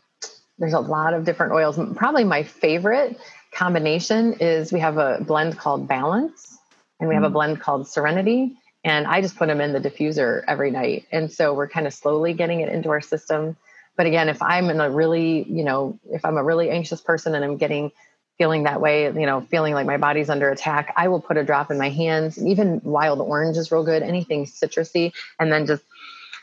[0.58, 1.80] There's a lot of different oils.
[1.96, 3.18] Probably my favorite
[3.56, 6.58] combination is we have a blend called Balance
[7.00, 7.34] and we have a Mm.
[7.34, 8.58] blend called Serenity.
[8.84, 11.08] And I just put them in the diffuser every night.
[11.12, 13.58] And so we're kind of slowly getting it into our system.
[13.98, 17.34] But again, if I'm in a really, you know, if I'm a really anxious person
[17.34, 17.92] and I'm getting
[18.38, 21.44] feeling that way, you know, feeling like my body's under attack, I will put a
[21.44, 22.38] drop in my hands.
[22.46, 25.84] Even wild orange is real good, anything citrusy, and then just,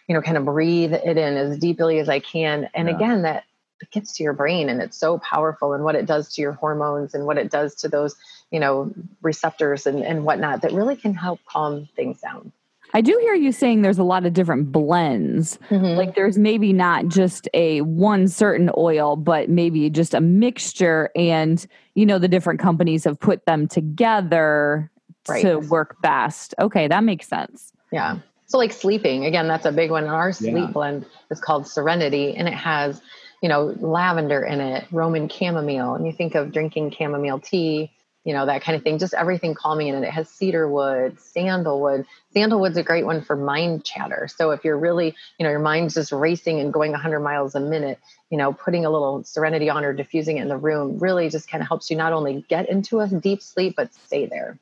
[0.09, 2.69] you know, kind of breathe it in as deeply as I can.
[2.75, 2.95] And Yeah.
[2.97, 3.45] again, that
[3.91, 7.15] gets to your brain and it's so powerful and what it does to your hormones
[7.15, 8.15] and what it does to those,
[8.51, 8.93] you know,
[9.23, 12.53] receptors and, and whatnot that really can help calm things down.
[12.95, 15.59] I do hear you saying there's a lot of different blends.
[15.71, 15.97] Mm-hmm.
[15.99, 21.11] Like there's maybe not just a one certain oil, but maybe just a mixture.
[21.17, 24.91] And, you know, the different companies have put them together
[25.29, 25.43] Right.
[25.43, 26.53] to work best.
[26.59, 27.73] Okay, that makes sense.
[27.93, 28.19] Yeah.
[28.47, 30.05] So like sleeping, again, that's a big one.
[30.09, 30.67] Our sleep Yeah.
[30.67, 33.01] blend is called Serenity and it has,
[33.43, 35.95] you know, lavender in it, Roman chamomile.
[35.95, 37.91] And you think of drinking chamomile tea,
[38.25, 40.05] you know, that kind of thing, just everything calming in it.
[40.05, 42.07] It has cedar wood, sandalwood.
[42.33, 44.29] Sandalwood's a great one for mind chatter.
[44.29, 47.61] So if you're really, you know, your mind's just racing and going 100 miles a
[47.61, 47.99] minute,
[48.31, 51.51] you know, putting a little serenity on or diffusing it in the room really just
[51.51, 54.57] kind of helps you not only get into a deep sleep, but stay there.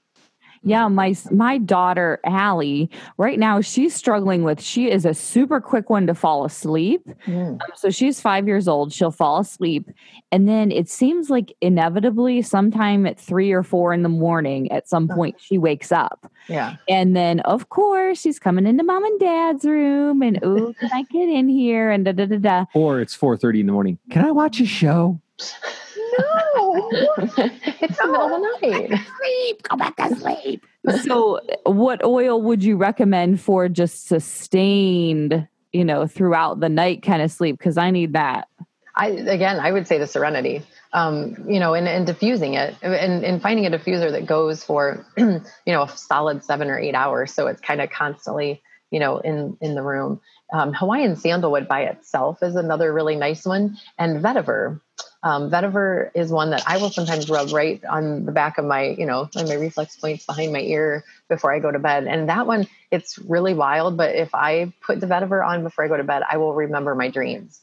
[0.63, 5.89] Yeah, my my daughter Allie, right now she's struggling with she is a super quick
[5.89, 7.09] one to fall asleep.
[7.27, 7.53] Mm.
[7.53, 8.93] Um, so she's five years old.
[8.93, 9.89] She'll fall asleep.
[10.31, 14.89] And then it seems like inevitably, sometime at three or four in the morning, at
[14.89, 16.31] some point, she wakes up.
[16.49, 16.77] Yeah.
[16.89, 21.03] And then, of course, she's coming into mom and dad's room and, oh, can I
[21.05, 21.91] get in here?
[21.91, 22.65] And da da da da.
[22.75, 23.99] Or it's 4:30 in the morning.
[24.11, 25.21] Can I watch a show?
[26.21, 26.91] No.
[27.19, 28.89] it's the middle of the night.
[28.89, 29.63] sleep.
[29.63, 30.67] Go back to sleep.
[31.03, 37.23] So, what oil would you recommend for just sustained, you know, throughout the night kind
[37.23, 37.59] of sleep?
[37.59, 38.49] Because I need that.
[38.97, 40.63] I again, I would say the Serenity.
[40.93, 45.07] Um, you know, and, and diffusing it, and, and finding a diffuser that goes for,
[45.17, 49.19] you know, a solid seven or eight hours, so it's kind of constantly, you know,
[49.19, 50.21] in in the room.
[50.53, 54.81] Um, Hawaiian sandalwood by itself is another really nice one, and vetiver.
[55.23, 58.89] Um, vetiver is one that I will sometimes rub right on the back of my,
[58.89, 62.07] you know, on my reflex points behind my ear before I go to bed.
[62.07, 63.97] And that one, it's really wild.
[63.97, 66.95] But if I put the vetiver on before I go to bed, I will remember
[66.95, 67.61] my dreams.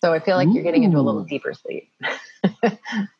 [0.00, 1.90] So I feel like you're getting into a little deeper sleep.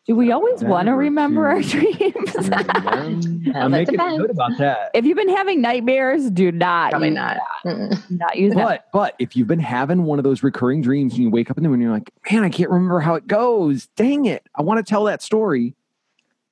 [0.06, 1.98] Do we always want to remember our dreams?
[2.36, 4.20] I'm that making depends.
[4.20, 4.90] good about that.
[4.94, 7.36] if you've been having nightmares, do not Probably use not.
[7.64, 8.02] That.
[8.10, 8.64] Not use that.
[8.64, 11.56] But but if you've been having one of those recurring dreams and you wake up
[11.56, 13.88] in the morning, you're like, man, I can't remember how it goes.
[13.96, 14.46] Dang it!
[14.54, 15.74] I want to tell that story.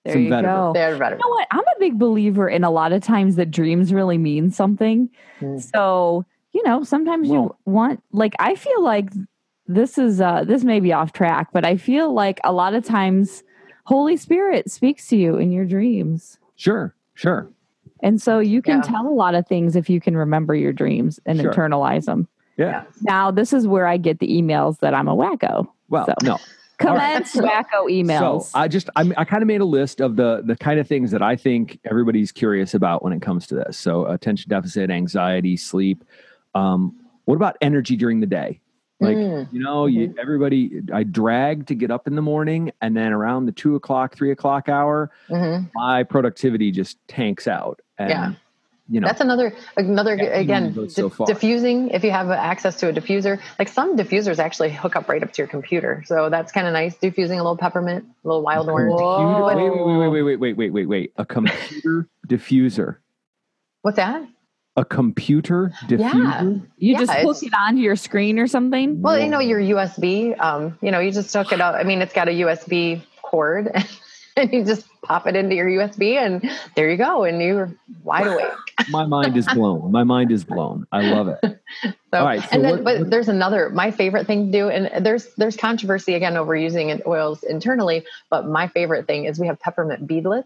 [0.05, 0.43] There some you vetiver.
[0.43, 0.73] go.
[0.75, 1.15] They're better.
[1.17, 1.47] You know what?
[1.53, 5.09] I'm a big believer in a lot of times that dreams really mean something.
[5.41, 5.63] Mm.
[5.73, 9.09] So, you know, sometimes you want like I feel like
[9.69, 12.85] this is uh this may be off track, but I feel like a lot of
[12.85, 13.43] times
[13.85, 16.39] Holy Spirit speaks to you in your dreams.
[16.57, 17.49] Sure, sure.
[18.03, 18.83] And so you can Yeah.
[18.83, 21.53] tell a lot of things if you can remember your dreams and Sure.
[21.53, 22.29] internalize them.
[22.57, 22.85] Yeah.
[23.03, 25.67] Now, this is where I get the emails that I'm a wacko.
[25.89, 26.39] Well, So- no.
[26.79, 28.43] Commence wacko emails.
[28.51, 30.87] So I just I, I kind of made a list of the the kind of
[30.87, 33.79] things that I think everybody's curious about when it comes to this.
[33.79, 36.05] So attention deficit, anxiety, sleep.
[36.55, 38.61] Um, what about energy during the day?
[38.99, 39.49] Like Mm.
[39.53, 40.81] you know, you, everybody.
[40.93, 44.31] I drag to get up in the morning, and then around the two o'clock, three
[44.31, 45.71] o'clock hour, Mhm.
[45.75, 47.81] my productivity just tanks out.
[47.99, 48.33] And, Yeah.
[48.89, 51.89] You know, That's another another again so di- diffusing.
[51.89, 55.33] If you have access to a diffuser, like some diffusers actually hook up right up
[55.33, 56.95] to your computer, so that's kind of nice.
[56.97, 58.93] Diffusing a little peppermint, a little wild orange.
[58.95, 59.45] Whoa.
[59.45, 61.13] wait, wait, wait, wait, wait, wait, wait, wait.
[61.17, 62.99] A computer diffuser.
[63.83, 64.23] What's that?
[64.79, 66.61] A computer diffuser.
[66.77, 69.01] you yeah, just hook it's- it onto your screen or something.
[69.01, 70.39] Well, you know your USB.
[70.39, 71.75] Um, you know, you just hook it up.
[71.75, 73.73] I mean, it's got a USB cord,
[74.37, 77.73] and you just pop it into your USB, and there you go, and you're
[78.05, 78.53] wide awake.
[78.91, 79.91] My mind is blown.
[79.91, 80.87] My mind is blown.
[80.93, 81.59] I love it.
[82.13, 84.53] So, All right, so and then, what- but what- there's another, my favorite thing to
[84.53, 89.25] do, and there's there's controversy again over using it- oils internally, but my favorite thing
[89.25, 90.45] is we have peppermint beadlets,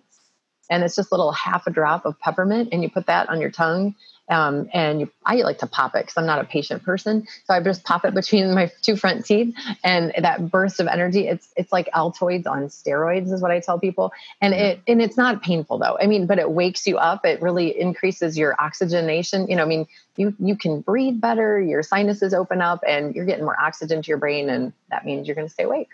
[0.70, 3.50] and it's just little half a drop of peppermint, and you put that on your
[3.50, 3.94] tongue,
[4.30, 7.26] Um, and you, I like to pop it because I'm not a patient person.
[7.44, 11.26] So I just pop it between my two front teeth, and that burst of energy.
[11.26, 14.12] It's it's like Altoids on steroids, is what I tell people.
[14.40, 15.98] And it and it's not painful though.
[16.00, 17.26] I mean, but it wakes you up.
[17.26, 19.48] It really increases your oxygenation.
[19.48, 21.60] You know, I mean, you you can breathe better.
[21.60, 25.26] Your sinuses open up, and you're getting more oxygen to your brain, and that means
[25.26, 25.88] you're going to stay awake.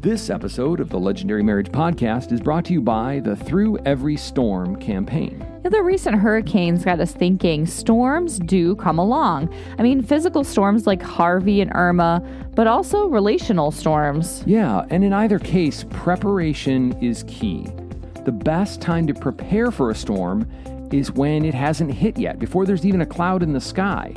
[0.00, 4.16] This episode of the Legendary Marriage Podcast is brought to you by the Through Every
[4.16, 5.44] Storm campaign.
[5.64, 9.52] The recent hurricanes got us thinking storms do come along.
[9.78, 12.22] I mean, physical storms like Harvey and Irma,
[12.54, 14.42] but also relational storms.
[14.46, 17.66] Yeah, and in either case, preparation is key.
[18.24, 20.48] The best time to prepare for a storm
[20.92, 24.14] is when it hasn't hit yet, before there's even a cloud in the sky.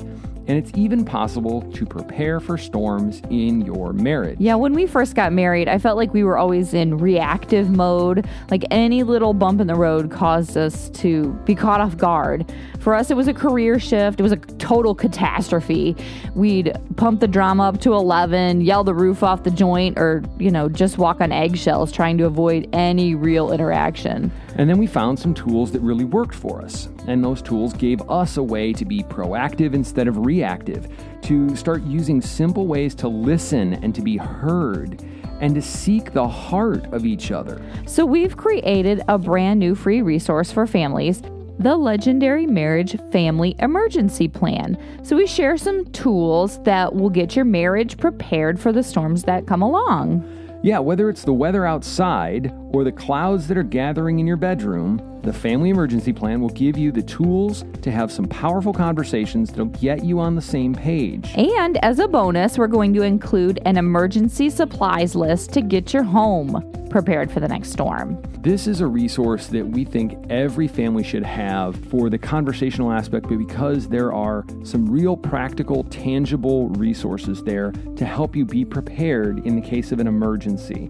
[0.51, 4.37] And it's even possible to prepare for storms in your marriage.
[4.37, 8.27] Yeah, when we first got married, I felt like we were always in reactive mode.
[8.49, 12.53] Like any little bump in the road caused us to be caught off guard.
[12.81, 15.95] For us, it was a career shift, it was a total catastrophe.
[16.35, 20.51] We'd pump the drama up to 11, yell the roof off the joint, or, you
[20.51, 24.33] know, just walk on eggshells trying to avoid any real interaction.
[24.55, 26.89] And then we found some tools that really worked for us.
[27.07, 30.87] And those tools gave us a way to be proactive instead of reactive,
[31.23, 35.03] to start using simple ways to listen and to be heard,
[35.39, 37.61] and to seek the heart of each other.
[37.85, 41.21] So we've created a brand new free resource for families.
[41.59, 44.79] The Legendary Marriage Family Emergency Plan.
[45.03, 49.45] So, we share some tools that will get your marriage prepared for the storms that
[49.45, 50.23] come along.
[50.63, 55.01] Yeah, whether it's the weather outside or the clouds that are gathering in your bedroom,
[55.23, 59.65] the Family Emergency Plan will give you the tools to have some powerful conversations that'll
[59.65, 61.31] get you on the same page.
[61.35, 66.03] And as a bonus, we're going to include an emergency supplies list to get your
[66.03, 68.21] home prepared for the next storm.
[68.39, 73.27] This is a resource that we think every family should have for the conversational aspect,
[73.29, 79.45] but because there are some real practical, tangible resources there to help you be prepared
[79.45, 80.89] in the case of an emergency.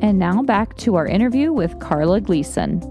[0.00, 2.82] And now back to our interview with Karla Gleason.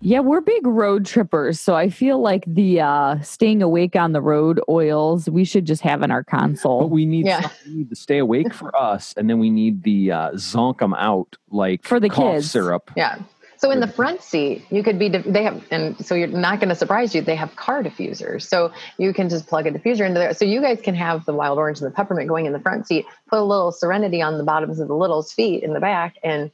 [0.00, 1.58] Yeah, we're big road trippers.
[1.58, 5.82] So I feel like the uh, staying awake on the road oils we should just
[5.82, 6.80] have in our console.
[6.80, 7.48] But we need, yeah.
[7.66, 10.94] we need to stay awake for us, and then we need the uh, zonk them
[10.94, 12.50] out like for the cough kids.
[12.50, 12.92] syrup.
[12.96, 13.18] Yeah.
[13.58, 16.68] So in the front seat, you could be they have, and so you're not going
[16.68, 17.22] to surprise you.
[17.22, 20.32] They have car diffusers, so you can just plug a diffuser into there.
[20.32, 22.86] So you guys can have the wild orange and the peppermint going in the front
[22.86, 23.04] seat.
[23.28, 26.52] Put a little Serenity on the bottoms of the little's feet in the back, and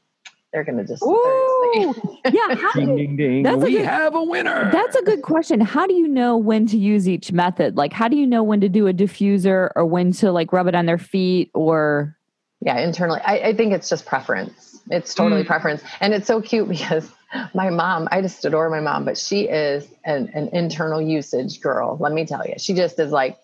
[0.54, 1.02] they're going to just.
[2.32, 2.72] yeah.
[2.74, 3.42] ding, ding, ding.
[3.42, 4.70] That's we good, have a winner.
[4.72, 5.60] That's a good question.
[5.60, 7.76] How do you know when to use each method?
[7.76, 10.68] Like, how do you know when to do a diffuser or when to like rub
[10.68, 12.16] it on their feet or?
[12.62, 14.73] Yeah, internally, I, I think it's just preference.
[14.90, 15.46] It's totally mm.
[15.46, 17.10] preference, and it's so cute because
[17.52, 21.96] my mom, I just adore my mom, but she is an, an internal usage girl.
[21.98, 23.38] Let me tell you, she just is like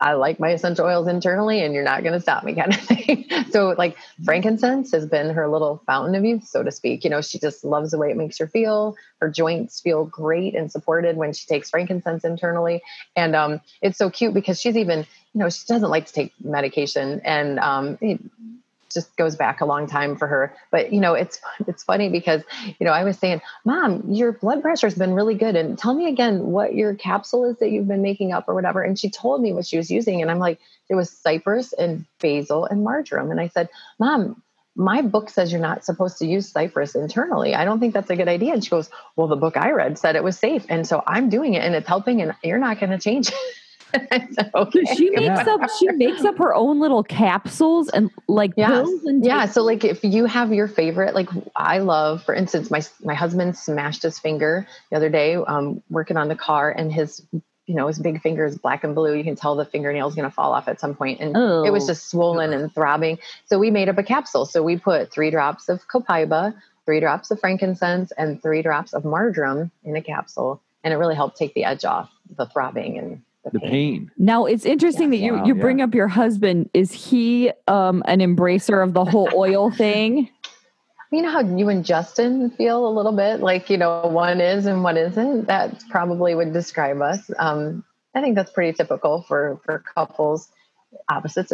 [0.00, 2.80] I like my essential oils internally and you're not going to stop me kind of
[2.80, 3.28] thing.
[3.50, 7.04] so like frankincense has been her little fountain of youth, so to speak.
[7.04, 8.96] You know, she just loves the way it makes her feel.
[9.20, 12.82] Her joints feel great and supported when she takes frankincense internally.
[13.16, 16.32] And um, it's so cute because she's even, you know, she doesn't like to take
[16.42, 17.98] medication and um,
[18.92, 20.54] just goes back a long time for her.
[20.70, 22.42] But you know, it's it's funny because
[22.78, 26.06] you know I was saying, "Mom, your blood pressure's been really good, and tell me
[26.06, 29.42] again what your capsule is that you've been making up or whatever." And she told
[29.42, 33.30] me what she was using, and I'm like, "It was cypress and basil and marjoram."
[33.30, 34.42] And I said, "Mom."
[34.80, 37.52] My book says you're not supposed to use cypress internally.
[37.52, 38.52] I don't think that's a good idea.
[38.52, 40.64] And she goes, Well, the book I read said it was safe.
[40.68, 43.34] And so I'm doing it and it's helping, and you're not going to change it.
[44.54, 44.84] okay.
[44.96, 45.54] She makes yeah.
[45.54, 48.68] up she makes up her own little capsules and like yeah.
[48.68, 49.46] pills and yeah.
[49.46, 53.56] So like if you have your favorite, like I love, for instance, my my husband
[53.56, 57.22] smashed his finger the other day um, working on the car, and his
[57.66, 59.14] you know his big finger is black and blue.
[59.14, 61.64] You can tell the fingernail is going to fall off at some point, and oh.
[61.64, 63.18] it was just swollen and throbbing.
[63.46, 64.44] So we made up a capsule.
[64.44, 69.04] So we put three drops of copaiba, three drops of frankincense, and three drops of
[69.04, 73.22] marjoram in a capsule, and it really helped take the edge off the throbbing and
[73.52, 74.10] the pain.
[74.18, 75.18] Now it's interesting yeah.
[75.18, 75.84] that you wow, you bring yeah.
[75.84, 76.70] up your husband.
[76.74, 80.30] Is he um, an embracer of the whole oil thing?
[81.10, 84.66] You know how you and Justin feel a little bit like you know one is
[84.66, 85.46] and one isn't.
[85.46, 87.30] That probably would describe us.
[87.38, 87.84] Um,
[88.14, 90.48] I think that's pretty typical for for couples.
[91.08, 91.52] Opposites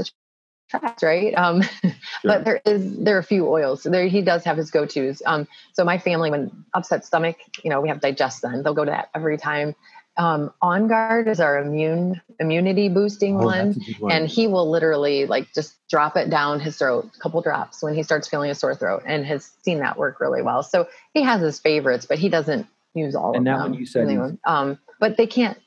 [0.72, 1.34] attract, right?
[1.34, 1.92] Um, sure.
[2.24, 3.84] But there is there are a few oils.
[3.84, 5.22] There he does have his go tos.
[5.24, 8.64] Um, so my family, when upset stomach, you know, we have DigestZen.
[8.64, 9.76] They'll go to that every time
[10.16, 14.12] Um, On Guard is our immune immunity boosting Oh, one, that's a good one.
[14.12, 17.94] and he will literally like just drop it down his throat, a couple drops when
[17.94, 20.62] he starts feeling a sore throat, and has seen that work really well.
[20.62, 23.70] So he has his favorites, but he doesn't use all And of that them.
[23.72, 25.58] one you said um, but they can't.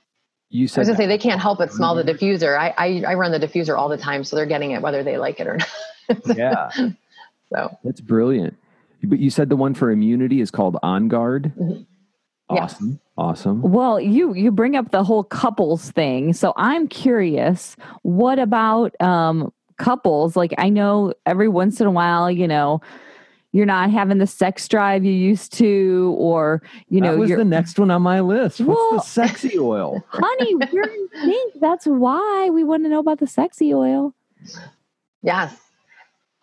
[0.49, 2.17] you said I was gonna that- say they can't help but smell the Mhm.
[2.17, 2.57] diffuser.
[2.57, 5.17] I, I I run the diffuser all the time, so they're getting it whether they
[5.17, 5.57] like it or
[6.25, 6.37] not.
[6.37, 6.69] yeah,
[7.53, 8.55] so that's brilliant.
[9.03, 11.51] But you said the one for immunity is called On Guard.
[11.59, 11.85] Mhm.
[12.51, 12.75] Yes.
[12.75, 13.61] Awesome, awesome.
[13.61, 16.31] Well, you you bring up the whole couples thing.
[16.33, 20.35] So I'm curious, what about um couples?
[20.37, 22.79] Like I know every once in a while, you know,
[23.51, 27.37] you're not having the sex drive you used to or you know, that was you're
[27.37, 28.61] the next one on my list.
[28.61, 30.01] What's Well- the sexy oil?
[30.09, 31.53] honey, we're in sync.
[31.59, 34.13] That's why we want to know about the sexy oil.
[35.21, 35.53] yes,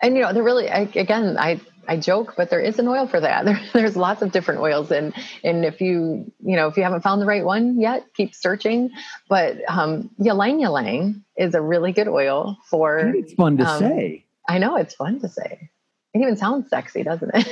[0.03, 3.07] and you know they're really I, again I I joke, but there is an oil
[3.07, 3.45] for that.
[3.45, 5.13] There, there's lots of different oils, and
[5.43, 8.91] and if you you know if you haven't found the right one yet, keep searching.
[9.29, 12.99] But um, ylang ylang is a really good oil for.
[13.15, 14.25] It's fun to Um, say.
[14.49, 15.71] I know it's fun to say.
[16.15, 17.49] It even sounds sexy, doesn't it?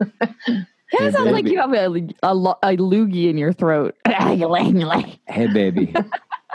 [0.48, 1.86] Kind of sounds like you have a,
[2.22, 3.94] a, a loogie in your throat.
[4.08, 5.18] Ylang, ylang.
[5.28, 5.94] Hey, baby,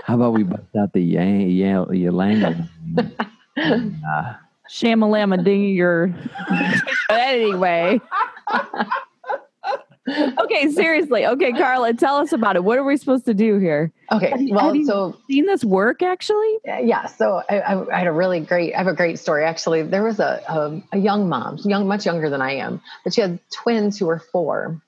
[0.04, 2.70] how about we bust out the yang, yang, yang,
[3.58, 4.34] uh,
[4.70, 6.14] Shamalama dingy your
[7.10, 8.00] anyway.
[10.08, 11.26] okay, seriously.
[11.26, 12.64] Okay, Karla, tell us about it.
[12.64, 13.92] What are we supposed to do here?
[14.12, 16.58] okay, Have you- well, have you- so Seen this work actually?
[16.66, 19.82] Yeah so I, I I had a really great i have a great story actually
[19.84, 23.22] there was a, a, a young mom young much younger than i am but she
[23.22, 24.80] had twins who were four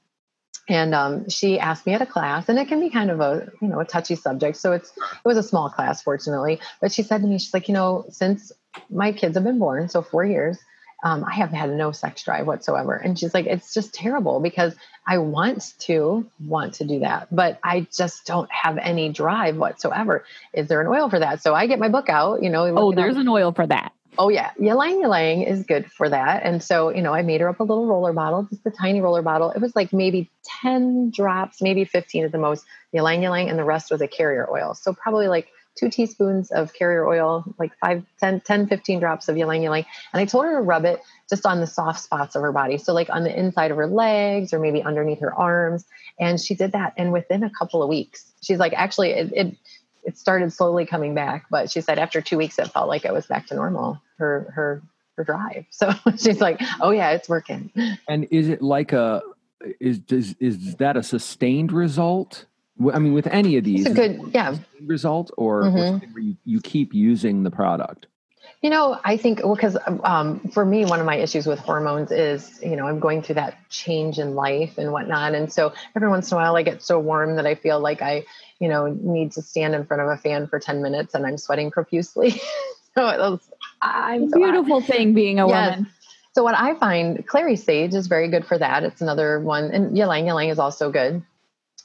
[0.69, 3.49] and um, she asked me at a class and it can be kind of a
[3.61, 7.01] you know a touchy subject so it's it was a small class fortunately but she
[7.03, 8.51] said to me she's like you know since
[8.89, 10.57] my kids have been born so four years
[11.03, 14.73] um, i have had no sex drive whatsoever and she's like it's just terrible because
[15.05, 20.23] i want to want to do that but i just don't have any drive whatsoever
[20.53, 22.87] is there an oil for that so i get my book out you know Oh,
[22.87, 23.93] looking up- there's an oil for that.
[24.19, 26.41] Oh yeah, ylang ylang is good for that.
[26.41, 28.99] And so, you know, I made her up a little roller bottle, just a tiny
[28.99, 29.51] roller bottle.
[29.51, 30.31] It was like maybe
[30.63, 34.49] 10 drops, maybe 15 at the most, ylang ylang, and the rest was a carrier
[34.51, 34.73] oil.
[34.73, 39.37] So probably like two teaspoons of carrier oil, like 5, 10, 10 15 drops of
[39.37, 39.85] ylang ylang.
[40.13, 42.77] And I told her to rub it just on the soft spots of her body.
[42.77, 45.85] So like on the inside of her legs or maybe underneath her arms.
[46.19, 46.93] And she did that.
[46.97, 49.57] And within a couple of weeks, she's like, actually, it, it
[50.03, 53.11] it started slowly coming back, but she said after two weeks it felt like it
[53.11, 54.01] was back to normal.
[54.17, 54.81] Her her
[55.17, 55.65] her drive.
[55.71, 57.71] So she's like, "Oh yeah, it's working."
[58.07, 59.21] And is it like a
[59.81, 62.45] is is is that a sustained result?
[62.77, 64.55] W- I mean, with any of these, It's a good, yeah.
[64.81, 65.89] result or, or Mhm.
[65.91, 68.07] something where you, you keep using the product.
[68.61, 72.11] You know, I think well, because um, for me, one of my issues with hormones
[72.11, 76.09] is, you know, I'm going through that change in life and whatnot, and so every
[76.09, 78.25] once in a while, I get so warm that I feel like I,
[78.59, 81.37] you know, need to stand in front of a fan for ten minutes, and I'm
[81.37, 82.31] sweating profusely.
[82.95, 83.39] so it was,
[83.81, 84.51] I'm so hot.
[84.51, 85.75] Beautiful thing being a Yes.
[85.75, 85.91] woman.
[86.33, 88.83] So what I find, clary sage is very good for that.
[88.83, 91.21] It's another one, and ylang ylang is also good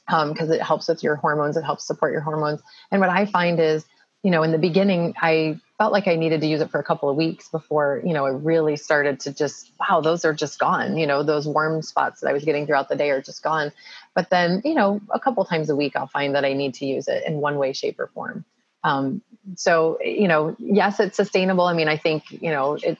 [0.07, 1.57] because it helps with your hormones.
[1.57, 2.61] It helps support your hormones.
[2.91, 3.85] And what I find is,
[4.23, 6.83] you know, in the beginning, I felt like I needed to use it for a
[6.83, 10.59] couple of weeks before, you know, it really started to just, wow, those are just
[10.59, 10.97] gone.
[10.97, 13.73] You know, those warm spots that I was getting throughout the day are just gone.
[14.15, 16.85] But then, you know, a couple times a week, I'll find that I need to
[16.85, 18.45] use it in one way, shape, or form.
[18.83, 19.21] Um,
[19.55, 21.65] so, you know, yes, it's sustainable.
[21.65, 22.97] I mean, I think, you know, it,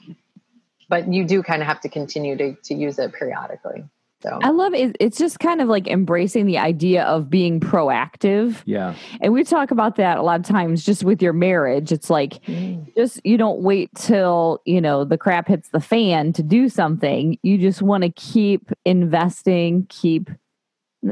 [0.89, 3.85] but you do kind of have to continue to, to use it periodically.
[4.23, 4.95] So I love it.
[5.01, 8.61] It's just kind of like embracing the idea of being proactive.
[8.65, 8.95] Yeah.
[9.21, 11.91] And we talk about that a lot of times just with your marriage.
[11.91, 12.93] It's like Mm.
[12.95, 17.37] just you don't wait till, you know, the crap hits the fan to do something.
[17.43, 20.29] You just want to keep investing, keep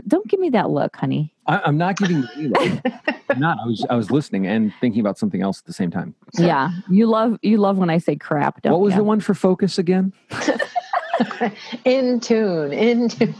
[0.08, 1.34] don't give me that look, honey.
[1.48, 2.82] I, I'm not giving you any.
[3.30, 3.58] I'm not.
[3.62, 6.16] I was I was listening and thinking about something else at the same time.
[6.38, 6.72] Yeah.
[6.90, 9.00] You love you love when I say crap, don't what was you?
[9.00, 10.14] the one for focus again?
[11.86, 13.34] InTune, in tune.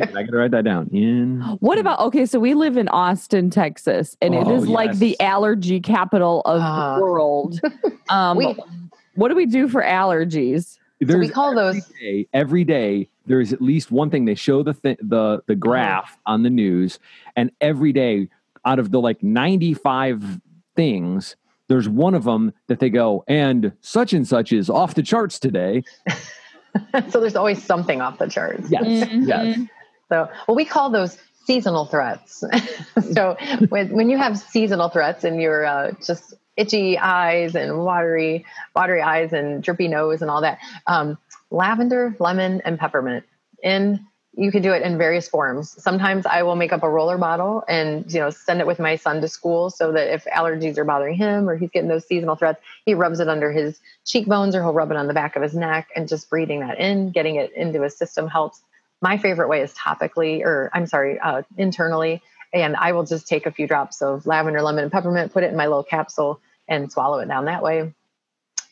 [0.00, 0.88] I got to write that down.
[0.92, 2.26] In What about okay?
[2.26, 6.60] So we live in Austin, Texas, and it Oh, is like the allergy capital of
[6.62, 6.96] Ah.
[6.96, 7.60] the world.
[8.08, 8.56] Um, We-
[9.16, 10.74] what do we do for allergies?
[10.74, 14.24] So we there's call those every day, every day there is at least one thing
[14.26, 16.98] they show the th- the the graph on the news,
[17.34, 18.28] and every day
[18.64, 20.40] out of the like 95
[20.76, 21.34] things,
[21.68, 25.38] there's one of them that they go and such and such is off the charts
[25.40, 25.82] today.
[27.10, 28.70] so there's always something off the charts.
[28.70, 29.26] Yes, Mhm.
[29.26, 29.58] yes.
[30.08, 32.44] So, well, we call those seasonal threats.
[33.12, 33.36] so,
[33.68, 39.02] when, when you have seasonal threats and you're uh, just itchy eyes and watery, watery
[39.02, 41.18] eyes and drippy nose and all that, um,
[41.50, 43.24] lavender, lemon, and peppermint
[43.62, 44.06] in
[44.36, 45.82] you can do it in various forms.
[45.82, 48.96] Sometimes I will make up a roller bottle and you know send it with my
[48.96, 52.36] son to school so that if allergies are bothering him or he's getting those seasonal
[52.36, 55.42] threats, he rubs it under his cheekbones or he'll rub it on the back of
[55.42, 58.60] his neck and just breathing that in, getting it into his system helps.
[59.00, 62.22] My favorite way is topically, or I'm sorry, uh, internally,
[62.52, 65.50] and I will just take a few drops of lavender, lemon, and peppermint, put it
[65.50, 67.92] in my little capsule, and swallow it down that way.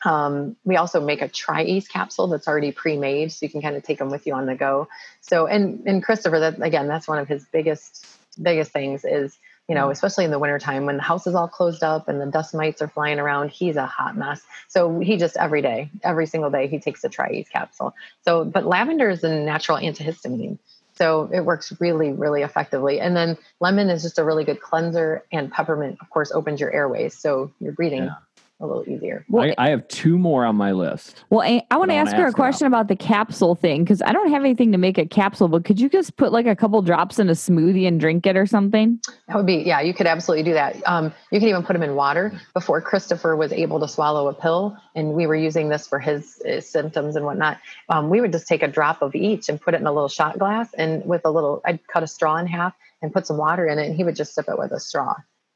[0.05, 3.83] Um, we also make a TriEase capsule that's already pre-made, so you can kind of
[3.83, 4.87] take them with you on the go.
[5.21, 8.05] So, and and Christopher, that again, that's one of his biggest
[8.41, 9.37] biggest things is
[9.67, 12.27] you know, especially in the wintertime when the house is all closed up and the
[12.27, 14.41] dust mites are flying around, he's a hot mess.
[14.67, 17.95] So he just every day, every single day, he takes a TriEase capsule.
[18.21, 20.59] So, but lavender is a natural antihistamine.
[20.93, 22.99] So it works really, really effectively.
[22.99, 26.71] And then lemon is just a really good cleanser, and peppermint, of course, opens your
[26.71, 27.17] airways.
[27.17, 28.15] So you're breathing yeah
[28.61, 29.25] a little easier.
[29.27, 31.25] Well, I, I, have two more on my list.
[31.29, 32.75] Well, I, I want to ask her a question about.
[32.75, 35.79] about the capsule thing because I don't have anything to make a capsule, but could
[35.79, 38.99] you just put like a couple drops in a smoothie and drink it or something?
[39.27, 40.81] That would be, yeah, you could absolutely do that.
[40.85, 42.31] Um, you can even put them in water.
[42.53, 46.41] Before Christopher was able to swallow a pill, and we were using this for his,
[46.45, 49.73] his symptoms and whatnot, um, we would just take a drop of each and put
[49.73, 52.47] it in a little shot glass, and with a little, I'd cut a straw in
[52.47, 54.79] half and put some water in it, and he would just sip it with a
[54.79, 55.15] straw.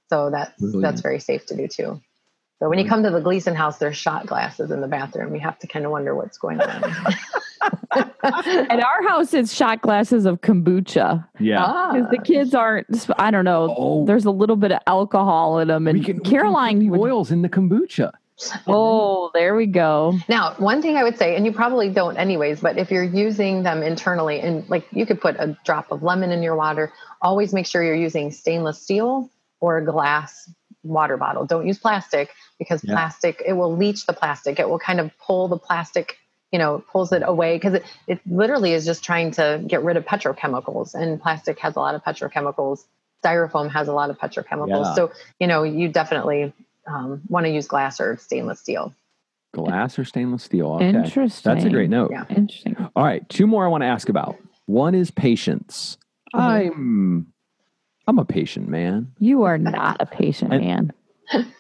[0.10, 0.82] So that's really?
[0.82, 2.02] that's very safe to do too.
[2.60, 5.34] So when you come to the Gleason house, there's shot glasses in the bathroom.
[5.34, 6.84] You have to kind of wonder what's going on.
[8.22, 11.26] At our house, it's shot glasses of kombucha.
[11.40, 12.12] Yeah, because ah.
[12.12, 13.10] the kids aren't.
[13.18, 13.74] I don't know.
[13.78, 14.06] Oh.
[14.06, 18.12] There's a little bit of alcohol in them, and can, Caroline oils in the kombucha.
[18.68, 20.18] Oh, there we go.
[20.28, 23.64] Now, one thing I would say, and you probably don't anyways, but if you're using
[23.64, 26.92] them internally, and like you could put a drop of lemon in your water,
[27.22, 29.30] always make sure you're using stainless steel
[29.60, 30.50] or a glass
[30.84, 31.46] water bottle.
[31.46, 32.30] Don't use plastic
[32.60, 32.94] because yeah.
[32.94, 34.60] plastic it will leach the plastic.
[34.60, 36.18] It will kind of pull the plastic,
[36.52, 39.98] you know, pulls it away because it, it literally is just trying to get rid
[39.98, 42.84] of petrochemicals and plastic has a lot of petrochemicals.
[43.24, 44.86] Styrofoam has a lot of petrochemicals.
[44.86, 44.94] Yeah.
[44.94, 46.54] So, you know, you definitely
[46.86, 48.94] um, want to use glass or stainless steel.
[49.54, 50.74] Glass or stainless steel.
[50.74, 50.90] Okay.
[50.90, 51.54] Interesting.
[51.54, 52.12] That's a great note.
[52.12, 52.26] Yeah.
[52.30, 52.76] Interesting.
[52.96, 53.28] All right.
[53.30, 54.38] Two more I want to ask about.
[54.68, 55.98] One is patience.
[56.34, 56.72] Mm-hmm.
[56.72, 57.34] I'm
[58.08, 59.12] I'm a patient man.
[59.20, 60.94] You are not a patient and, man.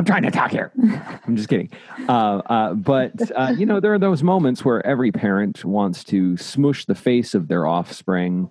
[0.00, 0.72] I'm trying to talk here.
[1.26, 1.68] I'm just kidding.
[2.08, 6.38] Uh, uh, but, uh, you know, there are those moments where every parent wants to
[6.38, 8.50] smush the face of their offspring.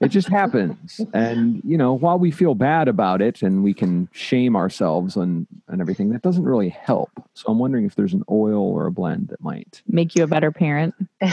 [0.00, 1.00] It just happens.
[1.12, 5.48] And, you know, while we feel bad about it and we can shame ourselves and,
[5.66, 7.10] and everything, that doesn't really help.
[7.34, 10.28] So I'm wondering if there's an oil or a blend that might make you a
[10.28, 10.94] better parent.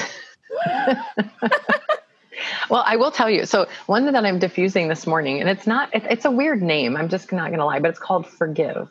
[2.69, 3.45] Well, I will tell you.
[3.45, 6.95] So one that I'm diffusing this morning, and it's not, it, it's a weird name.
[6.95, 8.89] I'm just not going to lie, but it's called Forgive.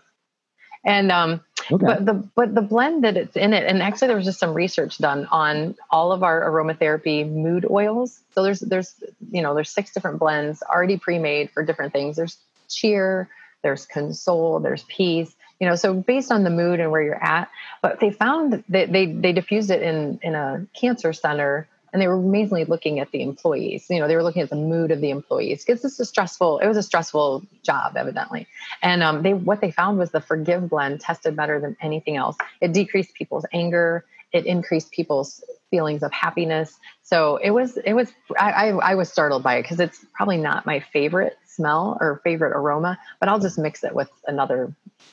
[0.88, 1.84] And um, okay.
[1.84, 4.54] but the but the blend that it's in it, and actually there was just some
[4.54, 8.20] research done on all of our aromatherapy mood oils.
[8.34, 8.94] So there's there's
[9.30, 12.16] you know there's six different blends already pre-made for different things.
[12.16, 12.38] There's
[12.70, 13.28] cheer,
[13.62, 15.36] there's console, there's peace.
[15.60, 17.50] You know, so based on the mood and where you're at.
[17.82, 22.02] But they found that they they, they diffused it in in a cancer center and
[22.02, 23.86] they were mainly looking at the employees.
[23.88, 25.64] You know they were looking at the mood of the employees.
[25.64, 28.46] Because this is stressful it was a stressful job evidently.
[28.82, 32.36] And um, they what they found was the forgive blend tested better than anything else.
[32.60, 36.78] It decreased people's anger it increased people's feelings of happiness.
[37.02, 40.36] So it was it was i i, I was startled by it because it's probably
[40.36, 44.72] not my favorite smell or favorite aroma but i'll just mix it with another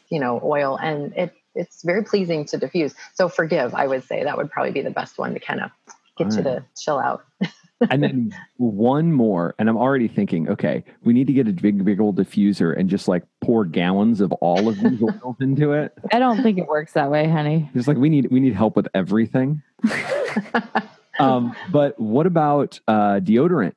[0.10, 2.94] you know oil and it it's very pleasing to diffuse.
[3.14, 5.72] So forgive i would say that would probably be the best one to kind of
[6.18, 7.26] get you to chill out.
[7.90, 11.84] and then one more, and I'm already thinking, okay, we need to get a big,
[11.84, 15.94] big old diffuser and just like pour gallons of all of these oils into it.
[16.12, 17.70] I don't think it works that way, honey.
[17.74, 19.62] Just like we need, we need help with everything.
[21.20, 23.74] um, but what about uh, deodorant?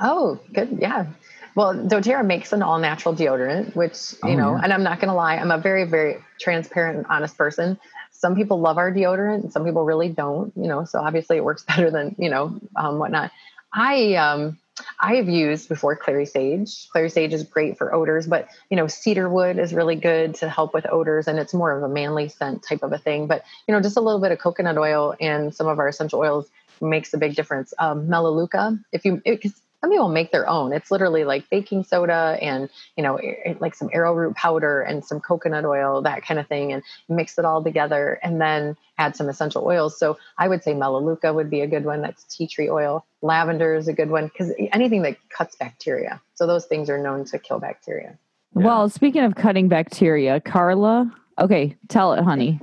[0.00, 1.06] Oh, good, yeah.
[1.54, 4.60] Well, doTERRA makes an all natural deodorant, which, you oh, know, yeah.
[4.62, 7.78] and I'm not going to lie, I'm a very, very transparent and honest person
[8.26, 11.44] some people love our deodorant and some people really don't you know so obviously it
[11.44, 13.30] works better than you know um, whatnot.
[13.72, 14.58] I um
[15.00, 16.88] i have used before clary sage.
[16.90, 20.48] Clary sage is great for odors but you know cedar wood is really good to
[20.48, 23.28] help with odors and it's more of a manly scent type of a thing.
[23.28, 26.18] But you know just a little bit of coconut oil and some of our essential
[26.18, 26.48] oils
[26.80, 27.72] makes a big difference.
[27.78, 29.54] Um, melaleuca if you because
[29.86, 30.72] some people make their own.
[30.72, 33.20] It's literally like baking soda and, you know,
[33.60, 37.44] like some arrowroot powder and some coconut oil, that kind of thing, and mix it
[37.44, 39.96] all together and then add some essential oils.
[39.96, 42.02] So I would say Melaleuca would be a good one.
[42.02, 43.06] That's tea tree oil.
[43.22, 46.20] Lavender is a good one because anything that cuts bacteria.
[46.34, 48.18] So those things are known to kill bacteria.
[48.56, 48.64] Yeah.
[48.64, 52.58] Well, speaking of cutting bacteria, Karla, okay, tell it, honey.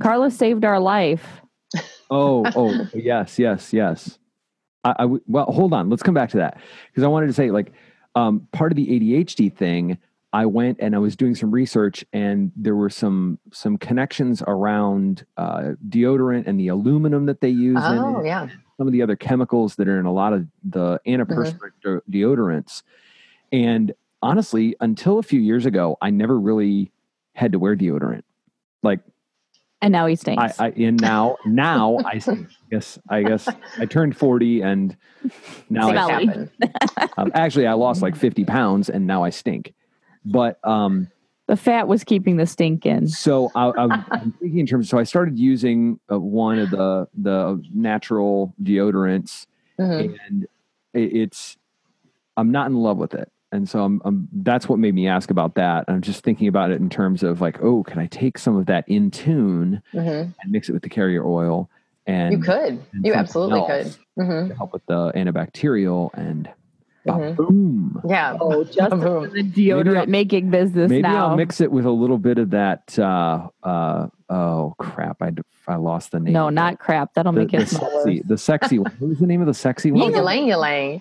[0.00, 1.40] Karla saved our life.
[2.08, 4.18] Oh, oh, yes, yes, yes.
[4.84, 5.90] I, I w- well, hold on.
[5.90, 6.58] Let's come back to that
[6.90, 7.72] because I wanted to say, like,
[8.14, 9.98] um, part of the ADHD thing.
[10.30, 15.24] I went and I was doing some research, and there were some some connections around
[15.38, 17.78] uh, deodorant and the aluminum that they use.
[17.82, 18.46] in Oh yeah.
[18.76, 22.82] some of the other chemicals that are in a lot of the antiperspirant de- deodorants.
[23.52, 26.92] And honestly, until a few years ago, I never really
[27.32, 28.22] had to wear deodorant.
[28.82, 29.00] Like
[29.80, 30.60] And now he I, stinks.
[30.60, 32.48] I and now now I stink.
[32.70, 33.48] guess I guess
[33.78, 34.96] I turned forty and
[35.70, 36.48] now Things I, Smelly.
[37.16, 39.74] um, actually I lost like fifty pounds and now I stink.
[40.24, 41.08] But um,
[41.46, 43.06] the fat was keeping the stink in.
[43.06, 44.88] so I, I, I'm thinking in terms.
[44.90, 49.46] So I started using uh, one of the the natural deodorants,
[49.78, 50.16] Mhm.
[50.26, 50.42] and
[50.92, 51.56] it, it's
[52.36, 53.30] I'm not in love with it.
[53.50, 55.86] And so I'm, I'm that's what made me ask about that.
[55.88, 58.66] I'm just thinking about it in terms of like, oh, can I take some of
[58.66, 60.34] that InTune Mhm.
[60.40, 61.70] and mix it with the carrier oil
[62.06, 62.82] and You could.
[62.92, 64.26] and You absolutely else could.
[64.26, 66.50] hmm to help with the antibacterial and
[67.06, 67.36] Mhm.
[67.36, 68.02] boom.
[68.06, 68.36] Yeah.
[68.38, 69.24] Oh, just Boom.
[69.24, 71.28] in the deodorant I'll- making business Maybe now.
[71.28, 72.98] I'll mix it with a little bit of that.
[72.98, 75.22] Uh, uh, oh crap!
[75.22, 75.32] I,
[75.66, 76.34] I lost the name.
[76.34, 77.14] no, not crap.
[77.14, 78.22] That'll the, make it smell sexy.
[78.26, 78.92] The sexy one.
[78.98, 80.12] What was the name of the sexy one?
[80.12, 81.00] ylang ylang.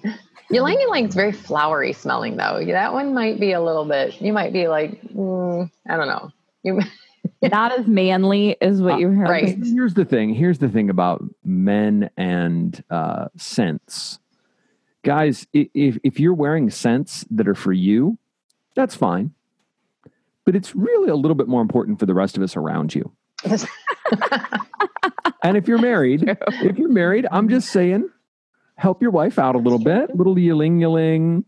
[0.51, 2.63] Ylang ylang is very flowery smelling though.
[2.65, 4.21] That one might be a little bit.
[4.21, 6.31] You might be like, mm, I don't know.
[6.63, 6.79] You
[7.41, 9.29] Not as manly as what Uh, you heard.
[9.29, 9.57] right.
[9.61, 10.33] Here's the thing.
[10.33, 14.19] Here's the thing about men and uh, scents,
[15.03, 15.45] guys.
[15.53, 18.17] If if you're wearing scents that are for you,
[18.75, 19.33] that's fine.
[20.45, 23.11] But it's really a little bit more important for the rest of us around you.
[25.43, 26.23] And if you're married,
[26.61, 28.09] if you're married, I'm just saying,
[28.77, 30.15] help your wife out a little bit.
[30.15, 31.43] Little yling yling.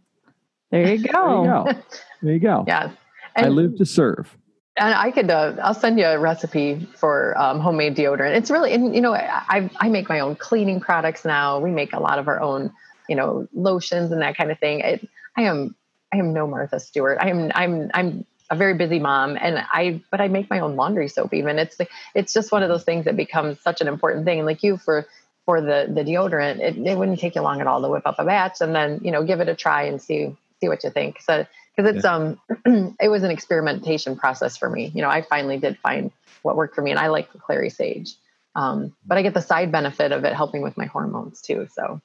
[0.71, 1.43] There you There go.
[1.43, 1.81] you go.
[2.21, 2.63] There you go.
[2.67, 2.93] yes.
[3.35, 4.35] I live to serve.
[4.77, 5.29] and I could.
[5.29, 8.35] Uh, I'll send you a recipe for um, homemade deodorant.
[8.35, 11.59] It's really, and you know, I I make my own cleaning products now.
[11.59, 12.71] We make a lot of our own,
[13.07, 14.79] you know, lotions and that kind of thing.
[14.81, 15.07] It,
[15.37, 15.75] I am
[16.13, 17.17] I am no Martha Stewart.
[17.21, 20.75] I am I'm I'm a very busy mom, and I but I make my own
[20.75, 21.33] laundry soap.
[21.33, 21.77] Even it's
[22.15, 24.39] it's just one of those things that becomes such an important thing.
[24.39, 25.07] And like you for
[25.49, 28.19] for the the deodorant, it, it wouldn't take you long at all to whip up
[28.19, 30.91] a batch and then you know give it a try and see see what you
[30.91, 31.19] think.
[31.21, 31.43] So
[31.75, 32.39] because it's um
[33.01, 34.91] it was an experimentation process for me.
[34.93, 36.11] You know, I finally did find
[36.43, 38.13] what worked for me, and I like the clary sage.
[38.55, 41.67] Um, but I get the side benefit of it helping with my hormones too.
[41.73, 41.99] So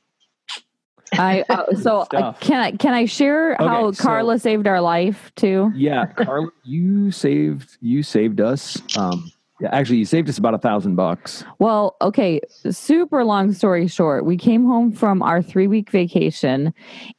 [1.12, 5.32] I uh, so can I can I share how Okay, so- Karla saved our life
[5.36, 5.70] too?
[5.74, 8.80] Yeah, Karla, you saved you saved us.
[8.96, 9.30] Um,
[9.60, 11.44] yeah, actually, you saved us about a thousand bucks.
[11.58, 12.40] Well, okay,
[12.70, 16.74] super long story short, we came home from our 3-week vacation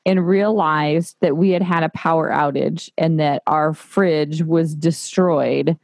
[0.05, 5.77] and realized that we had had a power outage and that our fridge was destroyed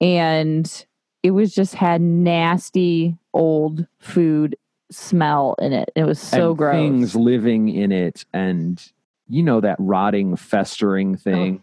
[0.00, 0.86] and
[1.22, 4.56] it was just had nasty old food
[4.90, 5.90] smell in it.
[5.94, 6.74] It was so and gross.
[6.74, 8.82] Things living in it, and
[9.28, 11.62] you know that rotting, festering oh, thing.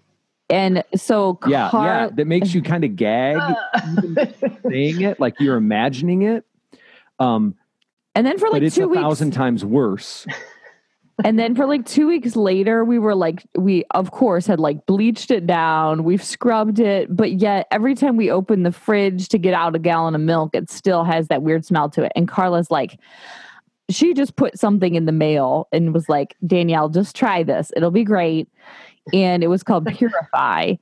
[0.50, 3.38] And so yeah, Car- yeah, that makes you kind of gag
[4.70, 6.46] saying it, like you're imagining it.
[7.20, 7.56] Um,
[8.16, 10.26] and then for like but it's two a weeks thousand times worse.
[11.24, 14.86] And then for like two weeks later, we were like, we of course had like
[14.86, 19.40] bleached it down, we've scrubbed it, but yet every time we open the fridge to
[19.40, 22.12] get out a gallon of milk, it still has that weird smell to it.
[22.16, 23.00] And Karla's like,
[23.90, 27.72] she just put something in the mail and was like, Danielle, just try this.
[27.76, 28.48] It'll be great.
[29.14, 30.76] And it was called Purify.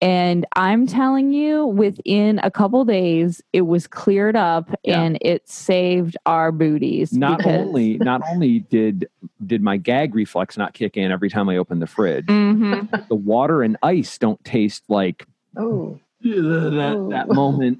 [0.00, 5.00] And I'm telling you, within a couple days, it was cleared up Yeah.
[5.00, 7.12] and it saved our booties.
[7.12, 9.08] Not because- only not only did
[9.46, 13.06] did my gag reflex not kick in every time I opened the fridge, Mhm.
[13.08, 15.26] the water and ice don't taste like
[15.56, 17.78] oh, that, that moment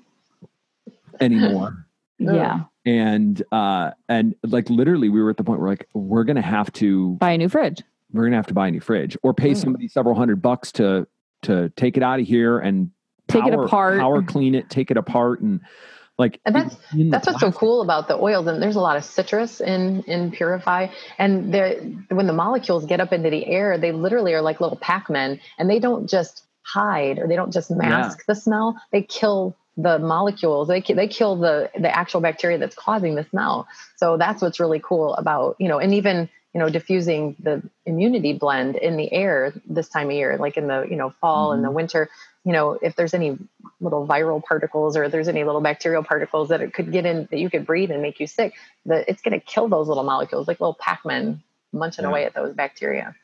[1.21, 1.87] anymore.
[2.19, 2.65] Yeah.
[2.87, 6.73] And uh and like literally we were at the point where like we're gonna have
[6.75, 7.83] to Buy a new fridge.
[8.13, 9.57] We're gonna have to buy a new fridge or pay Mm.
[9.57, 11.07] somebody several hundred bucks to
[11.43, 12.91] to take it out of here and
[13.29, 13.99] Take it apart.
[13.99, 15.61] power clean it, take it apart and
[16.19, 16.77] like And that's-
[17.11, 18.47] that's what's so cool about the oils.
[18.47, 20.89] And there's a lot of citrus in in Purify.
[21.19, 21.77] And there,
[22.11, 25.71] when the molecules get up into the air, they literally are like little Pac-Men, and
[25.71, 28.77] they don't just hide or they don't just mask the smell.
[28.93, 30.69] They kill the molecules.
[30.69, 33.67] They they kill the the actual bacteria that's causing the smell.
[33.97, 38.33] So that's what's really cool about you know, and even you know diffusing the immunity
[38.33, 41.63] blend in the air this time of year, like in the you know fall and
[41.63, 41.77] the mm-hmm.
[41.77, 42.11] winter.
[42.45, 43.39] You know, if there's any
[43.81, 47.29] little viral particles or if there's any little bacterial particles that it could get in
[47.31, 48.55] that you could breathe and make you sick,
[48.87, 51.41] that it's going to kill those little molecules like little pac-man
[51.73, 52.11] munching Yeah.
[52.11, 53.15] away at those bacteria.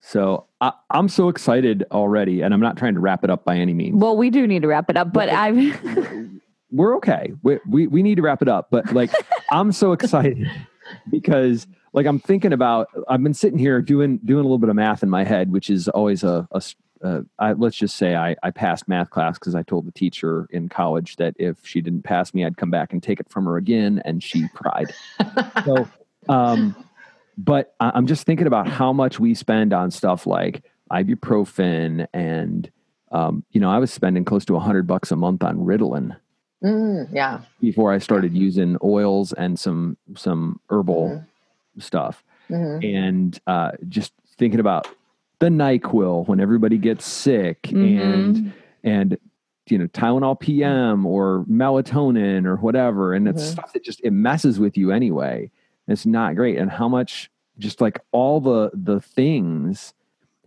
[0.00, 3.56] So I, I'm so excited already, and I'm not trying to wrap it up by
[3.56, 3.94] any means.
[3.96, 6.30] Well, we do need to wrap it up, but Well, I've
[6.72, 7.32] We're okay.
[7.42, 9.10] We, we we need to wrap it up, but like
[9.50, 10.50] I'm so excited
[11.10, 12.88] because like I'm thinking about.
[13.08, 15.70] I've been sitting here doing doing a little bit of math in my head, which
[15.70, 16.48] is always a.
[16.52, 16.62] a
[17.02, 20.46] uh, I, let's just say I, I passed math class because I told the teacher
[20.50, 23.46] in college that if she didn't pass me, I'd come back and take it from
[23.46, 24.92] her again, and she cried.
[25.64, 25.88] so,
[26.28, 26.76] um,
[27.38, 30.62] but I'm just thinking about how much we spend on stuff like
[30.92, 32.70] ibuprofen and
[33.12, 36.16] um, you know, I was spending close to a hundred bucks a month on Ritalin.
[36.62, 37.40] Mm, yeah.
[37.60, 41.24] Before I started using oils and some some herbal mm-hmm.
[41.78, 42.84] Stuff, mm-hmm.
[42.84, 44.88] and uh, just thinking about
[45.38, 48.00] the Nyquil when everybody gets sick, mm-hmm.
[48.00, 48.52] and
[48.82, 49.18] and
[49.68, 53.52] you know Tylenol PM or melatonin or whatever, and it's mm-hmm.
[53.52, 55.50] stuff that just it messes with you anyway.
[55.88, 59.94] It's not great, and how much just like all the the things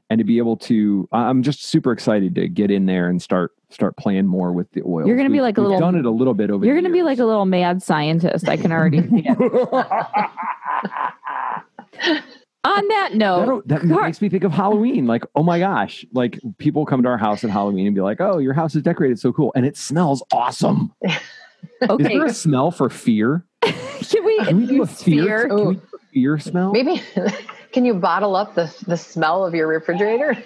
[0.10, 3.52] and to be able to i'm just super excited to get in there and start
[3.70, 6.10] start playing more with the oil you're gonna be like a little done it a
[6.10, 9.24] little bit over you're gonna be like a little mad scientist i can already see
[9.26, 9.38] it
[12.66, 16.40] on that note that Car- makes me think of halloween like oh my gosh like
[16.58, 19.20] people come to our house at halloween and be like oh your house is decorated
[19.20, 20.94] so cool and it smells awesome
[21.90, 25.48] okay is there a smell for fear can we, can we do a fear, fear?
[25.48, 25.80] Can we
[26.14, 27.02] fear smell maybe
[27.74, 30.38] can you bottle up the the smell of your refrigerator?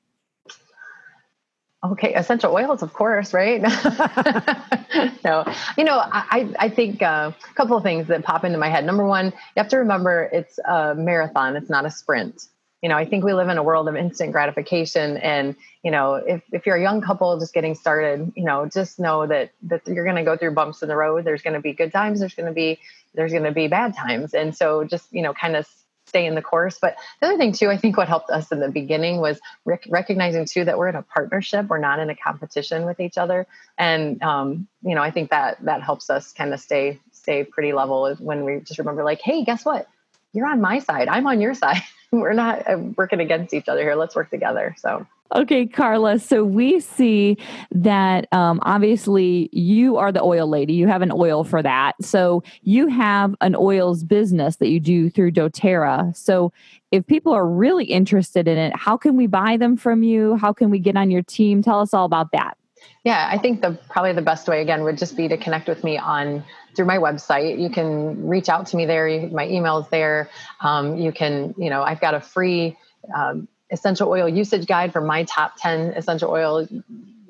[1.84, 3.62] Okay, essential oils, of course, right?
[5.24, 5.46] no,
[5.78, 8.84] you know, I, I think uh, a couple of things that pop into my head.
[8.84, 12.48] Number one, you have to remember it's a marathon, it's not a sprint
[12.82, 15.18] you know, I think we live in a world of instant gratification.
[15.18, 19.00] And, you know, if, if you're a young couple just getting started, you know, just
[19.00, 21.26] know that, that you're going to go through bumps in the road.
[21.26, 22.22] There's going to be good times.
[22.22, 22.80] There's going to be,
[23.14, 24.34] there's going to be bad times.
[24.34, 25.68] And so just, you know, kind of
[26.06, 26.78] stay in the course.
[26.82, 29.86] But the other thing too, I think what helped us in the beginning was rec-
[29.90, 31.68] recognizing too that we're in a partnership.
[31.68, 33.46] We're not in a competition with each other.
[33.78, 37.74] And, um, you know, I think that, that helps us kind of stay, stay pretty
[37.74, 39.88] level when we just remember like, Hey, guess what?
[40.32, 41.08] You're on my side.
[41.10, 41.82] I'm on your side.
[42.20, 43.96] we're not uh, working against each other here.
[43.96, 44.76] Let's work together.
[44.78, 45.06] So.
[45.36, 46.18] Okay, Karla.
[46.18, 47.38] So we see
[47.72, 50.74] that um, obviously you are the oil lady.
[50.74, 51.94] You have an oil for that.
[52.02, 56.16] So you have an oils business that you do through doTERRA.
[56.18, 56.52] So
[56.92, 60.36] if people are really interested in it, how can we buy them from you?
[60.36, 61.62] How can we get on your team?
[61.62, 62.58] Tell us all about that.
[63.04, 65.84] Yeah, I think the probably the best way again would just be to connect with
[65.84, 66.44] me on
[66.80, 67.60] through my website.
[67.60, 69.06] You can reach out to me there.
[69.06, 70.30] You, my email is there.
[70.62, 72.78] Um, you can, you know, I've got a free
[73.14, 76.66] um, essential oil usage guide for my top 10 essential oil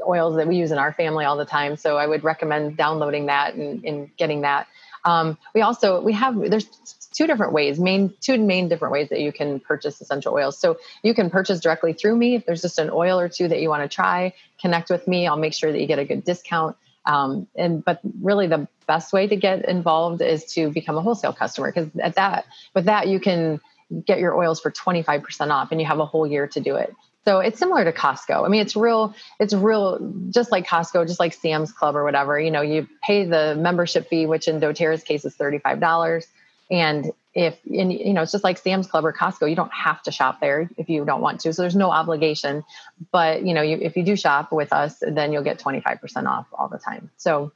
[0.08, 1.78] oils that we use in our family all the time.
[1.78, 4.68] So I would recommend downloading that and, and getting that.
[5.04, 6.68] Um, we also we have there's
[7.12, 10.60] two different ways, main two main different ways that you can purchase essential oils.
[10.60, 13.60] So you can purchase directly through me if there's just an oil or two that
[13.60, 14.36] you want to try.
[14.62, 15.26] Connect with me.
[15.26, 16.78] I'll make sure that you get a good discount.
[17.06, 21.32] Um, and but really the best way to get involved is to become a wholesale
[21.32, 23.62] customer because at that with that you can
[24.04, 26.92] get your oils for 25% off and you have a whole year to do it.
[27.26, 28.44] So it's similar to Costco.
[28.44, 30.00] I mean, it's real, it's real,
[30.32, 32.40] just like Costco, just like Sam's Club or whatever.
[32.40, 36.26] You know, you pay the membership fee, which in doTERRA's case is $35.
[36.72, 40.02] And if, and, you know, it's just like Sam's Club or Costco, you don't have
[40.04, 41.54] to shop there if you don't want to.
[41.54, 42.64] So there's no obligation.
[43.12, 46.48] But, you know, you, if you do shop with us, then you'll get 25% off
[46.54, 47.12] all the time.
[47.18, 47.52] So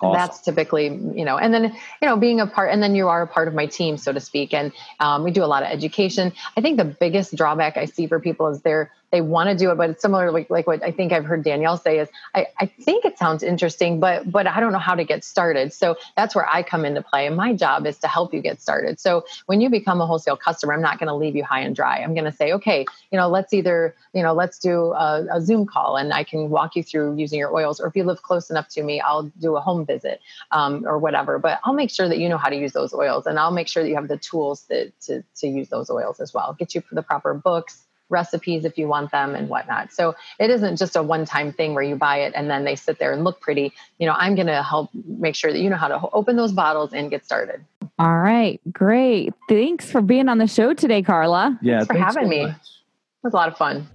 [0.00, 0.12] Awesome.
[0.12, 1.64] That's typically, you know, and then,
[2.00, 4.12] you know, being a part, and then you are a part of my team, so
[4.12, 4.54] to speak.
[4.54, 6.32] And um, we do a lot of education.
[6.56, 9.70] I think the biggest drawback I see for people is they're they want to do
[9.70, 12.46] it, but it's similar like, like what I think I've heard Danielle say is I,
[12.58, 15.72] I think it sounds interesting, but but I don't know how to get started.
[15.72, 17.26] So that's where I come into play.
[17.26, 19.00] And my job is to help you get started.
[19.00, 21.74] So when you become a wholesale customer, I'm not going to leave you high and
[21.74, 21.98] dry.
[21.98, 25.40] I'm going to say, okay, you know, let's either, you know, let's do a, a
[25.40, 27.80] Zoom call and I can walk you through using your oils.
[27.80, 30.98] Or if you live close enough to me, I'll do a home visit um, or
[30.98, 31.38] whatever.
[31.38, 33.68] But I'll make sure that you know how to use those oils and I'll make
[33.68, 36.54] sure that you have the tools that, to, to use those oils as well.
[36.58, 39.92] Get you the proper books, recipes if you want them and whatnot.
[39.92, 42.76] So it isn't just a one time thing where you buy it and then they
[42.76, 43.72] sit there and look pretty.
[43.98, 46.52] You know, I'm going to help make sure that you know how to open those
[46.52, 47.64] bottles and get started.
[47.98, 49.34] All right, great.
[49.48, 51.58] Thanks for being on the show today, Karla.
[51.62, 52.46] Yeah, Thanks for thanks having so me.
[52.46, 52.54] much.
[52.54, 53.88] It was a lot of fun.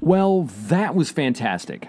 [0.00, 1.88] Well, that was fantastic.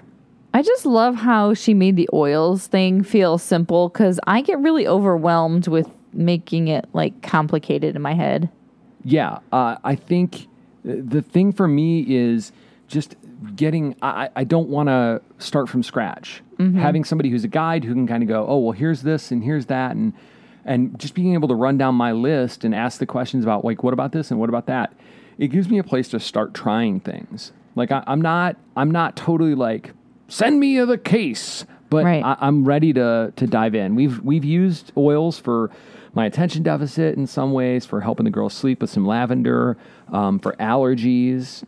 [0.54, 4.86] I just love how she made the oils thing feel simple because I get really
[4.86, 8.50] overwhelmed with making it like complicated in my head.
[9.04, 10.48] Yeah, uh, I think
[10.84, 12.52] the thing for me is
[12.88, 13.16] just
[13.56, 13.96] getting.
[14.02, 16.42] I, I don't want to start from scratch.
[16.58, 16.80] Mm-hmm.
[16.80, 19.44] Having somebody who's a guide who can kind of go, oh well, here's this and
[19.44, 20.14] here's that, and
[20.66, 23.84] and just being able to run down my list and ask the questions about like
[23.84, 24.94] what about this and what about that.
[25.38, 27.52] It gives me a place to start trying things.
[27.76, 29.92] Like I, I'm not I'm not totally like
[30.28, 32.24] send me the case, but Right.
[32.24, 33.96] I, I'm ready to to dive in.
[33.96, 35.72] We've we've used oils for
[36.16, 39.76] my attention deficit in some ways, for helping the girls sleep with some lavender,
[40.12, 41.64] um, for allergies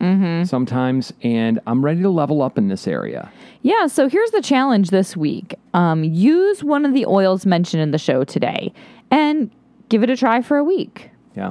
[0.46, 3.32] sometimes, and I'm ready to level up in this area.
[3.62, 7.90] Yeah, so here's the challenge this week um, use one of the oils mentioned in
[7.90, 8.72] the show today
[9.10, 9.50] and
[9.88, 11.10] give it a try for a week.
[11.36, 11.50] Yeah.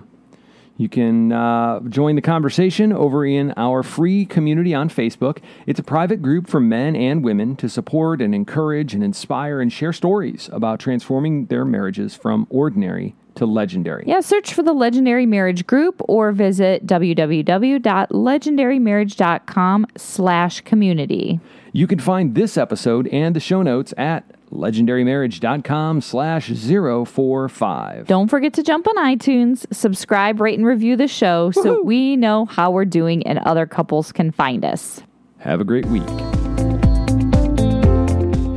[0.77, 5.37] You can uh, join the conversation over in our free community on Facebook.
[5.65, 9.71] It's a private group for men and women to support and encourage and inspire and
[9.71, 14.03] share stories about transforming their marriages from ordinary to legendary.
[14.07, 21.41] Yeah, search for the Legendary Marriage Group or visit www.legendarymarriage.com slash community.
[21.73, 24.23] You can find this episode and the show notes at
[24.55, 28.07] legendarymarriage.com slash 045.
[28.07, 32.45] Don't forget to jump on iTunes, subscribe, rate, and review the show so we know
[32.45, 35.01] how we're doing and other couples can find us.
[35.39, 36.07] Have a great week.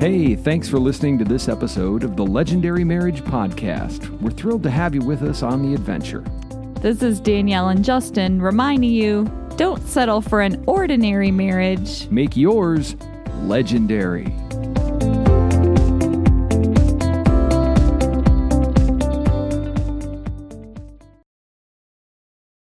[0.01, 4.09] Hey, thanks for listening to this episode of the Legendary Marriage Podcast.
[4.20, 6.24] We're thrilled to have you with us on the adventure.
[6.80, 9.24] This is Danielle and Justin reminding you
[9.57, 12.09] don't settle for an ordinary marriage.
[12.11, 12.94] Make yours
[13.42, 14.32] legendary.